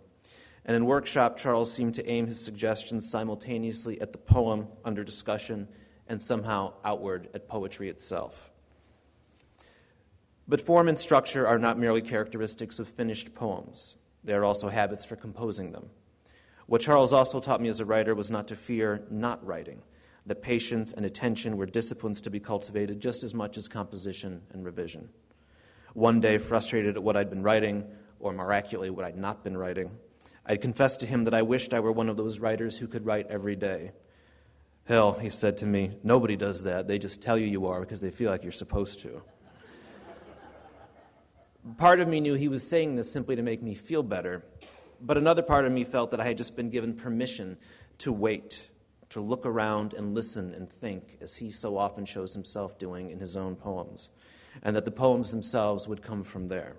[0.64, 5.68] And in workshop, Charles seemed to aim his suggestions simultaneously at the poem under discussion
[6.08, 8.50] and somehow outward at poetry itself.
[10.48, 15.04] But form and structure are not merely characteristics of finished poems, they are also habits
[15.04, 15.90] for composing them.
[16.66, 19.82] What Charles also taught me as a writer was not to fear not writing,
[20.26, 24.64] that patience and attention were disciplines to be cultivated just as much as composition and
[24.64, 25.08] revision.
[25.92, 27.84] One day, frustrated at what I'd been writing,
[28.18, 29.90] or miraculously what I'd not been writing,
[30.46, 33.06] I'd confessed to him that I wished I were one of those writers who could
[33.06, 33.92] write every day.
[34.86, 36.86] Hell, he said to me, nobody does that.
[36.86, 39.22] They just tell you you are because they feel like you're supposed to.
[41.78, 44.44] Part of me knew he was saying this simply to make me feel better,
[45.00, 47.56] but another part of me felt that I had just been given permission
[47.98, 48.68] to wait,
[49.14, 53.20] to look around and listen and think, as he so often shows himself doing in
[53.20, 54.10] his own poems,
[54.64, 56.76] and that the poems themselves would come from there.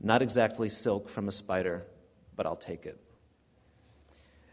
[0.00, 1.84] Not exactly silk from a spider,
[2.36, 3.00] but I'll take it.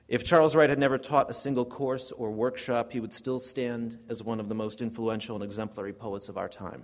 [0.07, 3.99] If Charles Wright had never taught a single course or workshop, he would still stand
[4.09, 6.84] as one of the most influential and exemplary poets of our time.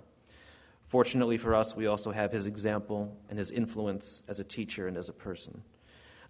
[0.86, 4.96] Fortunately for us, we also have his example and his influence as a teacher and
[4.96, 5.64] as a person.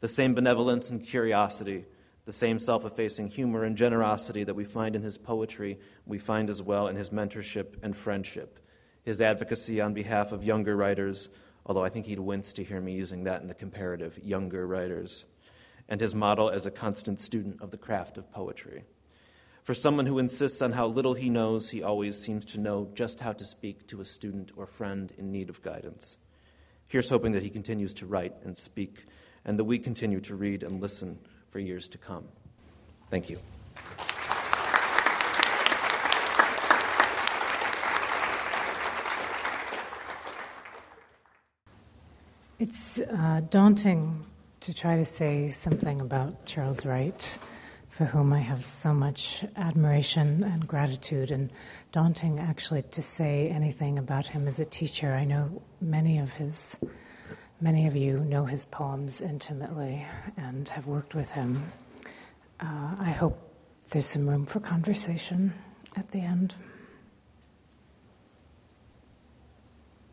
[0.00, 1.84] The same benevolence and curiosity,
[2.24, 6.50] the same self effacing humor and generosity that we find in his poetry, we find
[6.50, 8.58] as well in his mentorship and friendship.
[9.02, 11.28] His advocacy on behalf of younger writers,
[11.64, 15.24] although I think he'd wince to hear me using that in the comparative, younger writers,
[15.88, 18.84] and his model as a constant student of the craft of poetry.
[19.62, 23.20] For someone who insists on how little he knows, he always seems to know just
[23.20, 26.16] how to speak to a student or friend in need of guidance.
[26.86, 29.06] Here's hoping that he continues to write and speak
[29.44, 31.18] and that we continue to read and listen
[31.50, 32.24] for years to come.
[33.10, 33.38] Thank you.
[42.58, 44.26] It's uh, daunting
[44.60, 47.38] to try to say something about Charles Wright,
[47.88, 51.50] for whom I have so much admiration and gratitude, and
[51.90, 55.14] daunting actually to say anything about him as a teacher.
[55.14, 56.76] I know many of his
[57.62, 60.06] Many of you know his poems intimately
[60.38, 61.62] and have worked with him.
[62.58, 63.38] Uh, I hope
[63.90, 65.52] there's some room for conversation
[65.94, 66.54] at the end.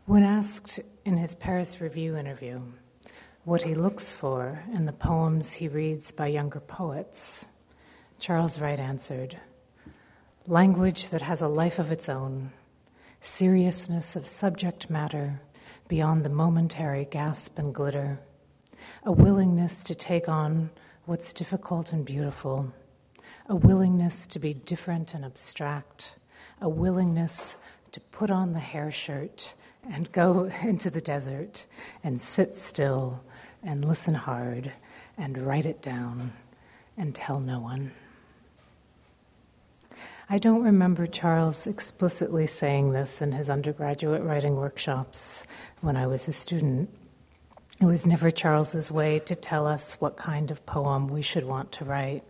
[0.04, 2.60] When asked in his Paris Review interview
[3.44, 7.46] what he looks for in the poems he reads by younger poets,
[8.18, 9.38] Charles Wright answered
[10.46, 12.52] language that has a life of its own,
[13.22, 15.40] seriousness of subject matter
[15.88, 18.20] beyond the momentary gasp and glitter,
[19.04, 20.70] a willingness to take on
[21.06, 22.72] what's difficult and beautiful,
[23.48, 26.14] a willingness to be different and abstract,
[26.60, 27.56] a willingness
[27.92, 29.54] to put on the hair shirt
[29.90, 31.64] and go into the desert
[32.04, 33.20] and sit still
[33.62, 34.72] and listen hard
[35.16, 36.32] and write it down
[36.96, 37.90] and tell no one.
[40.30, 45.44] I don't remember Charles explicitly saying this in his undergraduate writing workshops
[45.80, 46.90] when I was a student.
[47.80, 51.72] It was never Charles's way to tell us what kind of poem we should want
[51.72, 52.24] to write.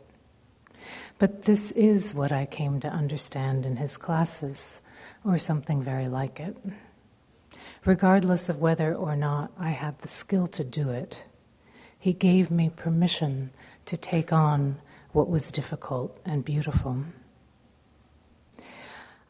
[1.19, 4.81] But this is what I came to understand in his classes,
[5.25, 6.57] or something very like it.
[7.85, 11.25] Regardless of whether or not I had the skill to do it,
[11.99, 13.51] he gave me permission
[13.87, 14.81] to take on
[15.11, 17.03] what was difficult and beautiful.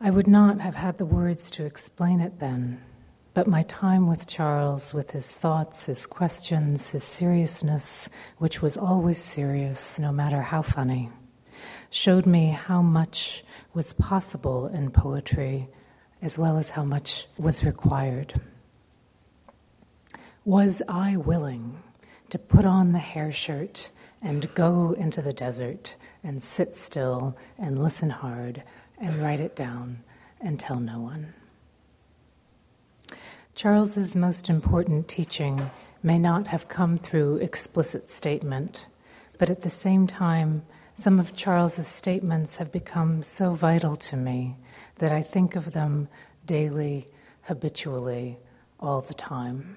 [0.01, 2.81] I would not have had the words to explain it then,
[3.35, 9.19] but my time with Charles, with his thoughts, his questions, his seriousness, which was always
[9.19, 11.11] serious, no matter how funny,
[11.91, 13.45] showed me how much
[13.75, 15.69] was possible in poetry
[16.23, 18.41] as well as how much was required.
[20.45, 21.83] Was I willing
[22.31, 23.91] to put on the hair shirt
[24.23, 28.63] and go into the desert and sit still and listen hard
[29.01, 30.03] and write it down
[30.41, 31.35] and tell no one?
[33.55, 35.71] Charles's most important teaching
[36.03, 38.87] may not have come through explicit statement,
[39.37, 40.63] but at the same time,
[40.95, 44.57] some of Charles's statements have become so vital to me
[44.99, 46.09] that I think of them
[46.47, 47.07] daily,
[47.43, 48.39] habitually,
[48.81, 49.77] all the time.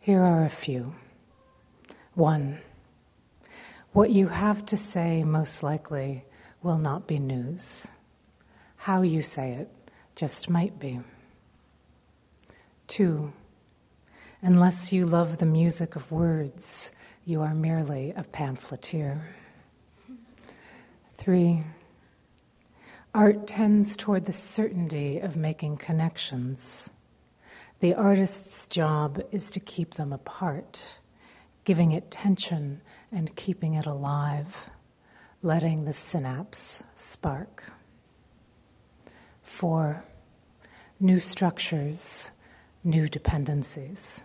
[0.00, 0.94] Here are a few.
[2.14, 2.60] One,
[3.92, 6.24] what you have to say most likely
[6.64, 7.86] will not be news.
[8.76, 9.70] How you say it
[10.16, 10.98] just might be.
[12.86, 13.32] Two,
[14.40, 16.90] unless you love the music of words,
[17.26, 19.34] you are merely a pamphleteer.
[21.18, 21.64] Three,
[23.14, 26.88] art tends toward the certainty of making connections.
[27.80, 30.82] The artist's job is to keep them apart,
[31.64, 32.80] giving it tension
[33.12, 34.70] and keeping it alive,
[35.44, 37.64] letting the synapse spark.
[39.42, 40.02] Four,
[40.98, 42.30] new structures,
[42.82, 44.22] new dependencies.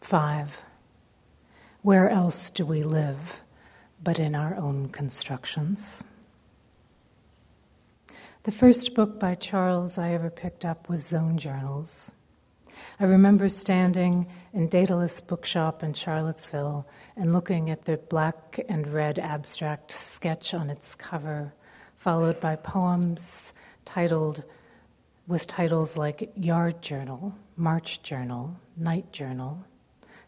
[0.00, 0.58] Five,
[1.82, 3.40] where else do we live
[4.02, 6.02] but in our own constructions?
[8.42, 12.10] The first book by Charles I ever picked up was Zone Journals.
[12.98, 19.18] I remember standing in Daedalus Bookshop in Charlottesville and looking at the black and red
[19.18, 21.54] abstract sketch on its cover,
[21.96, 23.52] followed by poems
[23.84, 24.44] titled
[25.26, 29.64] with titles like Yard Journal, March Journal, Night Journal,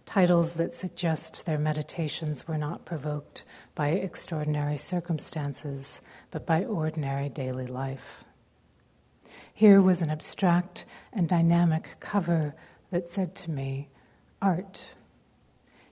[0.07, 7.67] titles that suggest their meditations were not provoked by extraordinary circumstances, but by ordinary daily
[7.67, 8.25] life.
[9.53, 12.55] Here was an abstract and dynamic cover
[12.91, 13.89] that said to me,
[14.41, 14.87] Art.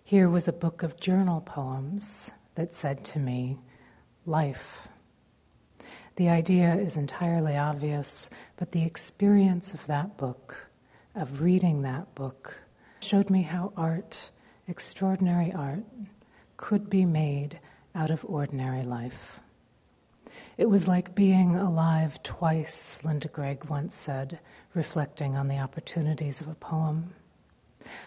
[0.07, 3.59] Here was a book of journal poems that said to me,
[4.25, 4.87] Life.
[6.15, 10.69] The idea is entirely obvious, but the experience of that book,
[11.17, 12.57] of reading that book,
[13.01, 14.31] showed me how art,
[14.69, 15.83] extraordinary art,
[16.57, 17.59] could be made
[17.93, 19.41] out of ordinary life.
[20.57, 24.39] It was like being alive twice, Linda Gregg once said,
[24.73, 27.13] reflecting on the opportunities of a poem.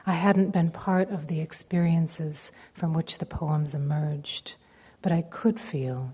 [0.05, 4.55] I hadn't been part of the experiences from which the poems emerged,
[5.01, 6.13] but I could feel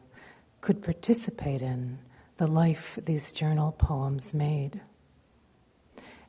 [0.62, 2.00] could participate in
[2.38, 4.82] the life these journal poems made.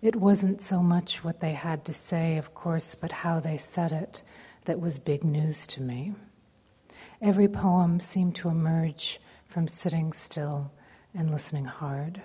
[0.02, 3.92] It wasn't so much what they had to say, of course, but how they said
[3.92, 4.22] it
[4.66, 6.12] that was big news to me.
[7.22, 10.70] Every poem seemed to emerge from sitting still
[11.14, 12.20] and listening hard.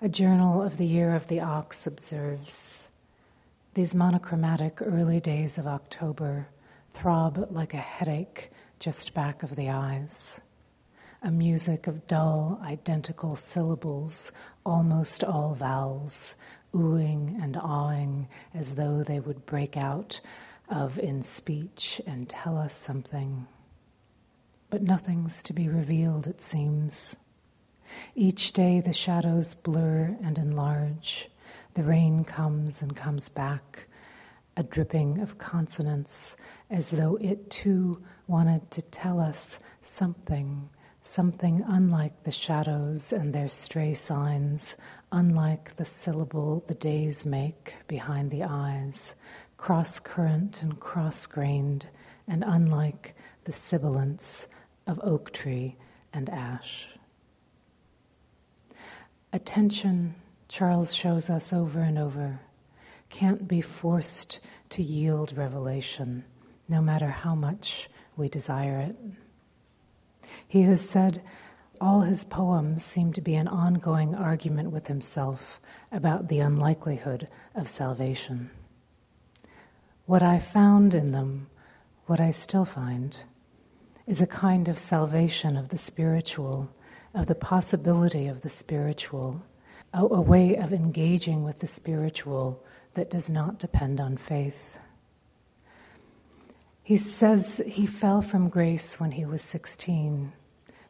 [0.00, 2.88] A journal of the year of the ox observes
[3.78, 6.48] these monochromatic early days of October
[6.94, 8.50] throb like a headache
[8.80, 10.40] just back of the eyes
[11.22, 14.32] a music of dull, identical syllables,
[14.66, 16.34] almost all vowels,
[16.74, 20.20] oohing and awing as though they would break out
[20.68, 23.46] of in speech and tell us something.
[24.70, 27.14] But nothing's to be revealed, it seems.
[28.16, 31.30] Each day the shadows blur and enlarge.
[31.78, 33.86] The rain comes and comes back,
[34.56, 36.36] a dripping of consonants,
[36.68, 40.70] as though it too wanted to tell us something
[41.04, 44.76] something unlike the shadows and their stray signs,
[45.12, 49.14] unlike the syllable the days make behind the eyes,
[49.56, 51.86] cross current and cross grained,
[52.26, 53.14] and unlike
[53.44, 54.48] the sibilance
[54.88, 55.76] of oak tree
[56.12, 56.88] and ash.
[59.32, 60.16] Attention,
[60.48, 62.40] Charles shows us over and over,
[63.10, 64.40] can't be forced
[64.70, 66.24] to yield revelation,
[66.68, 68.96] no matter how much we desire it.
[70.46, 71.22] He has said
[71.80, 75.60] all his poems seem to be an ongoing argument with himself
[75.92, 78.50] about the unlikelihood of salvation.
[80.06, 81.48] What I found in them,
[82.06, 83.16] what I still find,
[84.06, 86.70] is a kind of salvation of the spiritual,
[87.14, 89.42] of the possibility of the spiritual,
[89.92, 92.62] a, a way of engaging with the spiritual
[92.94, 94.78] that does not depend on faith.
[96.82, 100.32] He says he fell from grace when he was 16,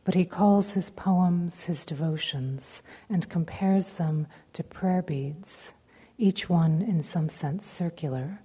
[0.05, 5.75] but he calls his poems his devotions and compares them to prayer beads,
[6.17, 8.41] each one in some sense circular,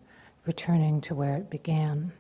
[0.46, 2.12] returning to where it began.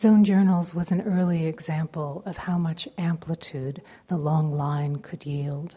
[0.00, 5.76] Zone Journals was an early example of how much amplitude the long line could yield,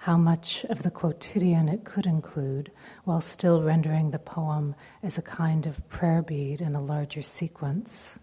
[0.00, 2.72] how much of the quotidian it could include,
[3.04, 8.18] while still rendering the poem as a kind of prayer bead in a larger sequence.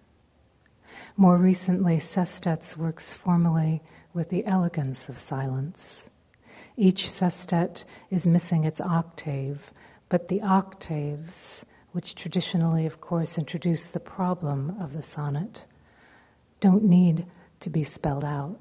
[1.15, 6.09] More recently, Sestet's works formally with the elegance of silence.
[6.75, 9.71] Each sestet is missing its octave,
[10.09, 15.63] but the octaves which traditionally, of course, introduce the problem of the sonnet,
[16.59, 17.27] don't need
[17.59, 18.59] to be spelled out.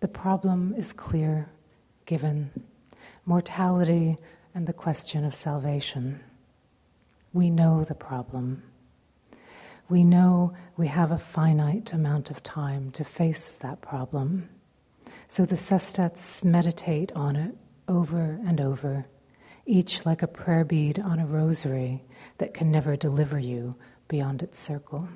[0.00, 1.48] The problem is clear,
[2.08, 2.50] given
[3.26, 4.16] mortality
[4.54, 6.18] and the question of salvation.
[7.34, 8.62] We know the problem.
[9.90, 14.48] We know we have a finite amount of time to face that problem.
[15.28, 17.54] So the sestets meditate on it
[17.86, 19.06] over and over
[19.66, 22.02] each like a prayer bead on a rosary
[22.38, 23.76] that can never deliver you
[24.08, 25.06] beyond its circle.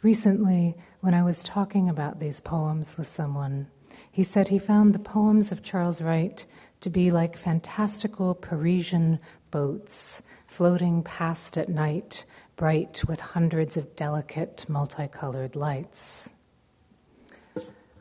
[0.00, 3.68] Recently, when I was talking about these poems with someone,
[4.16, 6.46] he said he found the poems of Charles Wright
[6.80, 9.18] to be like fantastical Parisian
[9.50, 12.24] boats floating past at night,
[12.56, 16.30] bright with hundreds of delicate multicolored lights.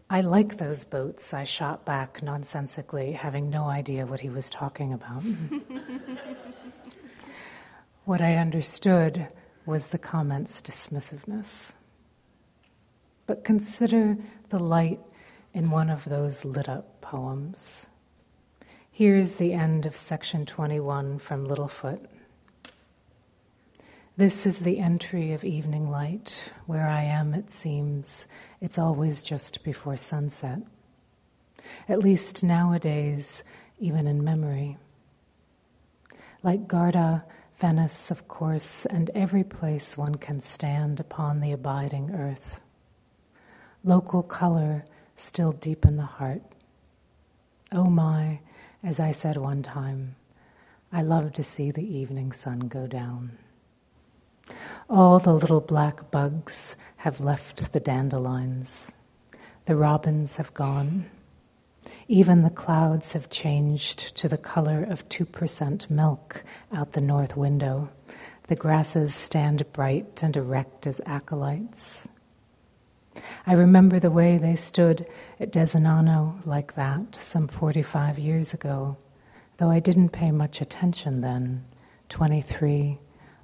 [0.09, 4.93] I like those boats, I shot back nonsensically, having no idea what he was talking
[4.93, 5.21] about.
[8.05, 9.27] what I understood
[9.65, 11.73] was the comment's dismissiveness.
[13.27, 14.15] But consider
[14.47, 15.01] the light
[15.55, 17.87] in one of those lit up poems.
[18.91, 22.05] Here's the end of section 21 from Littlefoot.
[24.17, 26.51] This is the entry of evening light.
[26.65, 28.25] Where I am, it seems,
[28.59, 30.59] it's always just before sunset.
[31.87, 33.41] At least nowadays,
[33.79, 34.77] even in memory.
[36.43, 37.23] Lake Garda,
[37.59, 42.59] Venice, of course, and every place one can stand upon the abiding earth.
[43.85, 44.83] Local color
[45.15, 46.41] still deep in the heart.
[47.71, 48.39] Oh my,
[48.83, 50.15] as I said one time,
[50.91, 53.37] I love to see the evening sun go down.
[54.89, 58.91] All the little black bugs have left the dandelions.
[59.65, 61.09] The robins have gone.
[62.07, 67.89] Even the clouds have changed to the color of 2% milk out the north window.
[68.47, 72.07] The grasses stand bright and erect as acolytes.
[73.47, 75.05] I remember the way they stood
[75.39, 78.97] at Desenzano like that some 45 years ago,
[79.57, 81.65] though I didn't pay much attention then,
[82.09, 82.99] 23,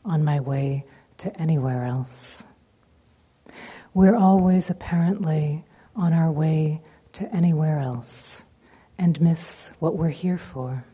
[0.05, 0.86] on my way
[1.19, 2.43] to anywhere else.
[3.93, 5.65] We're always apparently
[5.95, 6.82] on our way
[7.13, 8.43] to anywhere else
[8.97, 10.86] and miss what we're here for.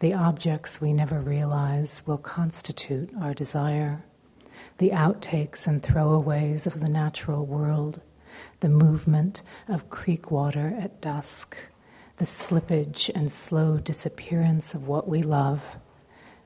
[0.00, 4.04] The objects we never realize will constitute our desire.
[4.78, 8.00] The outtakes and throwaways of the natural world,
[8.60, 11.56] the movement of creek water at dusk,
[12.18, 15.76] the slippage and slow disappearance of what we love,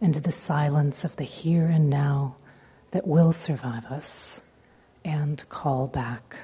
[0.01, 2.37] and the silence of the here and now
[2.93, 4.41] that will survive us
[5.05, 6.37] and call back.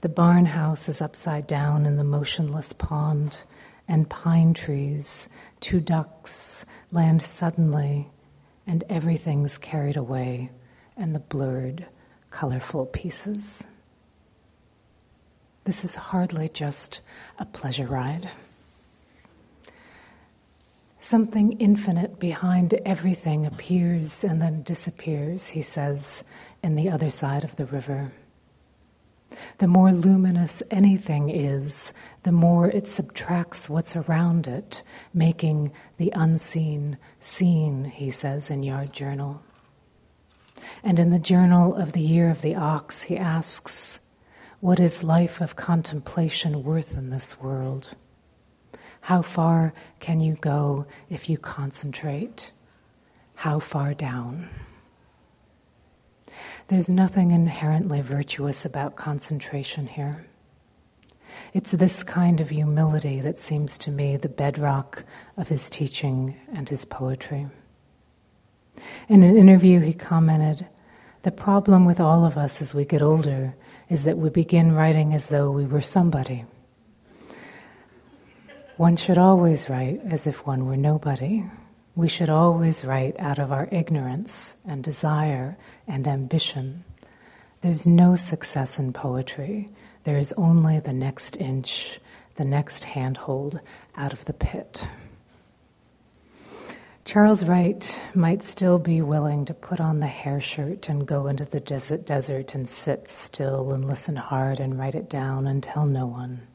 [0.00, 3.38] The barn house is upside down in the motionless pond,
[3.86, 5.28] and pine trees,
[5.60, 8.08] two ducks, land suddenly,
[8.70, 10.48] and everything's carried away,
[10.96, 11.84] and the blurred,
[12.30, 13.64] colorful pieces.
[15.64, 17.00] This is hardly just
[17.40, 18.30] a pleasure ride.
[21.00, 26.22] Something infinite behind everything appears and then disappears, he says,
[26.62, 28.12] in the other side of the river.
[29.58, 34.82] The more luminous anything is, the more it subtracts what's around it,
[35.14, 39.42] making the unseen seen, he says in Yard Journal.
[40.82, 44.00] And in the Journal of the Year of the Ox, he asks,
[44.60, 47.94] What is life of contemplation worth in this world?
[49.02, 52.52] How far can you go if you concentrate?
[53.34, 54.50] How far down?
[56.70, 60.24] There's nothing inherently virtuous about concentration here.
[61.52, 65.02] It's this kind of humility that seems to me the bedrock
[65.36, 67.48] of his teaching and his poetry.
[69.08, 70.64] In an interview, he commented
[71.24, 73.56] The problem with all of us as we get older
[73.88, 76.44] is that we begin writing as though we were somebody.
[78.76, 81.46] One should always write as if one were nobody.
[81.96, 86.84] We should always write out of our ignorance and desire and ambition.
[87.62, 89.70] There's no success in poetry.
[90.04, 92.00] There is only the next inch,
[92.36, 93.60] the next handhold
[93.96, 94.86] out of the pit.
[97.04, 101.44] Charles Wright might still be willing to put on the hair shirt and go into
[101.44, 105.86] the desert, desert and sit still and listen hard and write it down and tell
[105.86, 106.46] no one.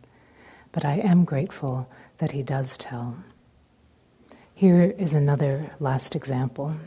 [0.72, 3.18] But I am grateful that he does tell.
[4.58, 6.78] Here is another last example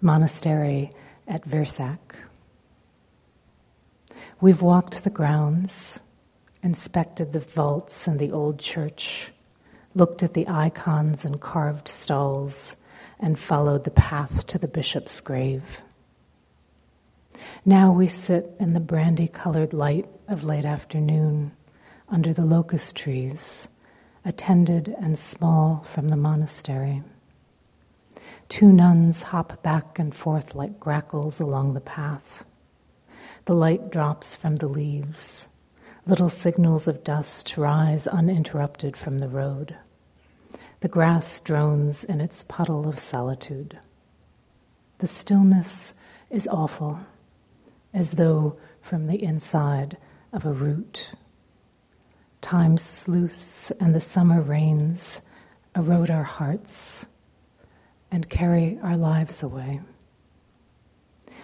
[0.00, 0.90] monastery
[1.28, 1.98] at Vršac.
[4.40, 6.00] We've walked the grounds,
[6.64, 9.30] inspected the vaults and the old church
[9.94, 12.74] looked at the icons and carved stalls,
[13.20, 15.82] and followed the path to the bishop's grave.
[17.64, 21.52] Now we sit in the brandy colored light of late afternoon
[22.08, 23.68] under the locust trees,
[24.26, 27.00] attended and small from the monastery.
[28.48, 32.44] Two nuns hop back and forth like grackles along the path.
[33.44, 35.46] The light drops from the leaves.
[36.06, 39.76] Little signals of dust rise uninterrupted from the road.
[40.80, 43.78] The grass drones in its puddle of solitude.
[44.98, 45.94] The stillness
[46.30, 46.98] is awful,
[47.94, 49.96] as though from the inside
[50.32, 51.10] of a root.
[52.40, 55.20] Time's sleuths and the summer rains
[55.74, 57.06] erode our hearts
[58.10, 59.80] and carry our lives away.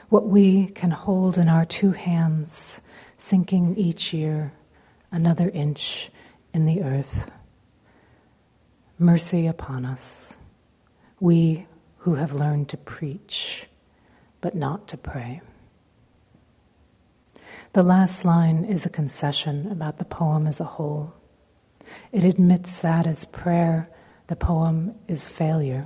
[0.08, 2.80] What we can hold in our two hands,
[3.18, 4.52] sinking each year
[5.10, 6.10] another inch
[6.52, 7.30] in the earth
[8.98, 10.36] mercy upon us,
[11.18, 11.66] we
[11.98, 13.66] who have learned to preach
[14.40, 15.40] but not to pray.
[17.72, 21.14] The last line is a concession about the poem as a whole.
[22.12, 23.88] It admits that as prayer,
[24.26, 25.84] the poem is failure.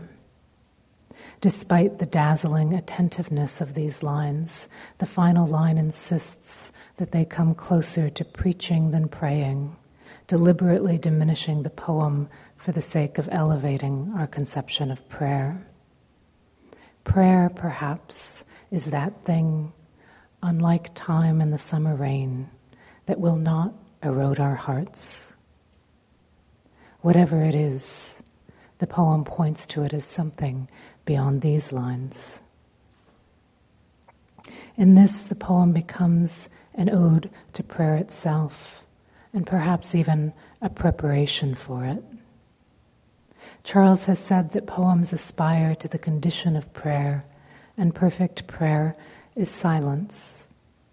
[1.40, 8.08] Despite the dazzling attentiveness of these lines, the final line insists that they come closer
[8.10, 9.76] to preaching than praying,
[10.26, 15.66] deliberately diminishing the poem for the sake of elevating our conception of prayer.
[17.04, 19.72] Prayer, perhaps, is that thing,
[20.43, 22.51] unlike time and the summer rain,
[23.07, 25.32] that will not erode our hearts.
[27.01, 28.22] Whatever it is,
[28.78, 30.68] the poem points to it as something
[31.05, 32.41] beyond these lines.
[34.76, 38.82] In this, the poem becomes an ode to prayer itself,
[39.32, 42.03] and perhaps even a preparation for it.
[43.64, 47.24] Charles has said that poems aspire to the condition of prayer,
[47.78, 48.95] and perfect prayer
[49.37, 50.45] is silence.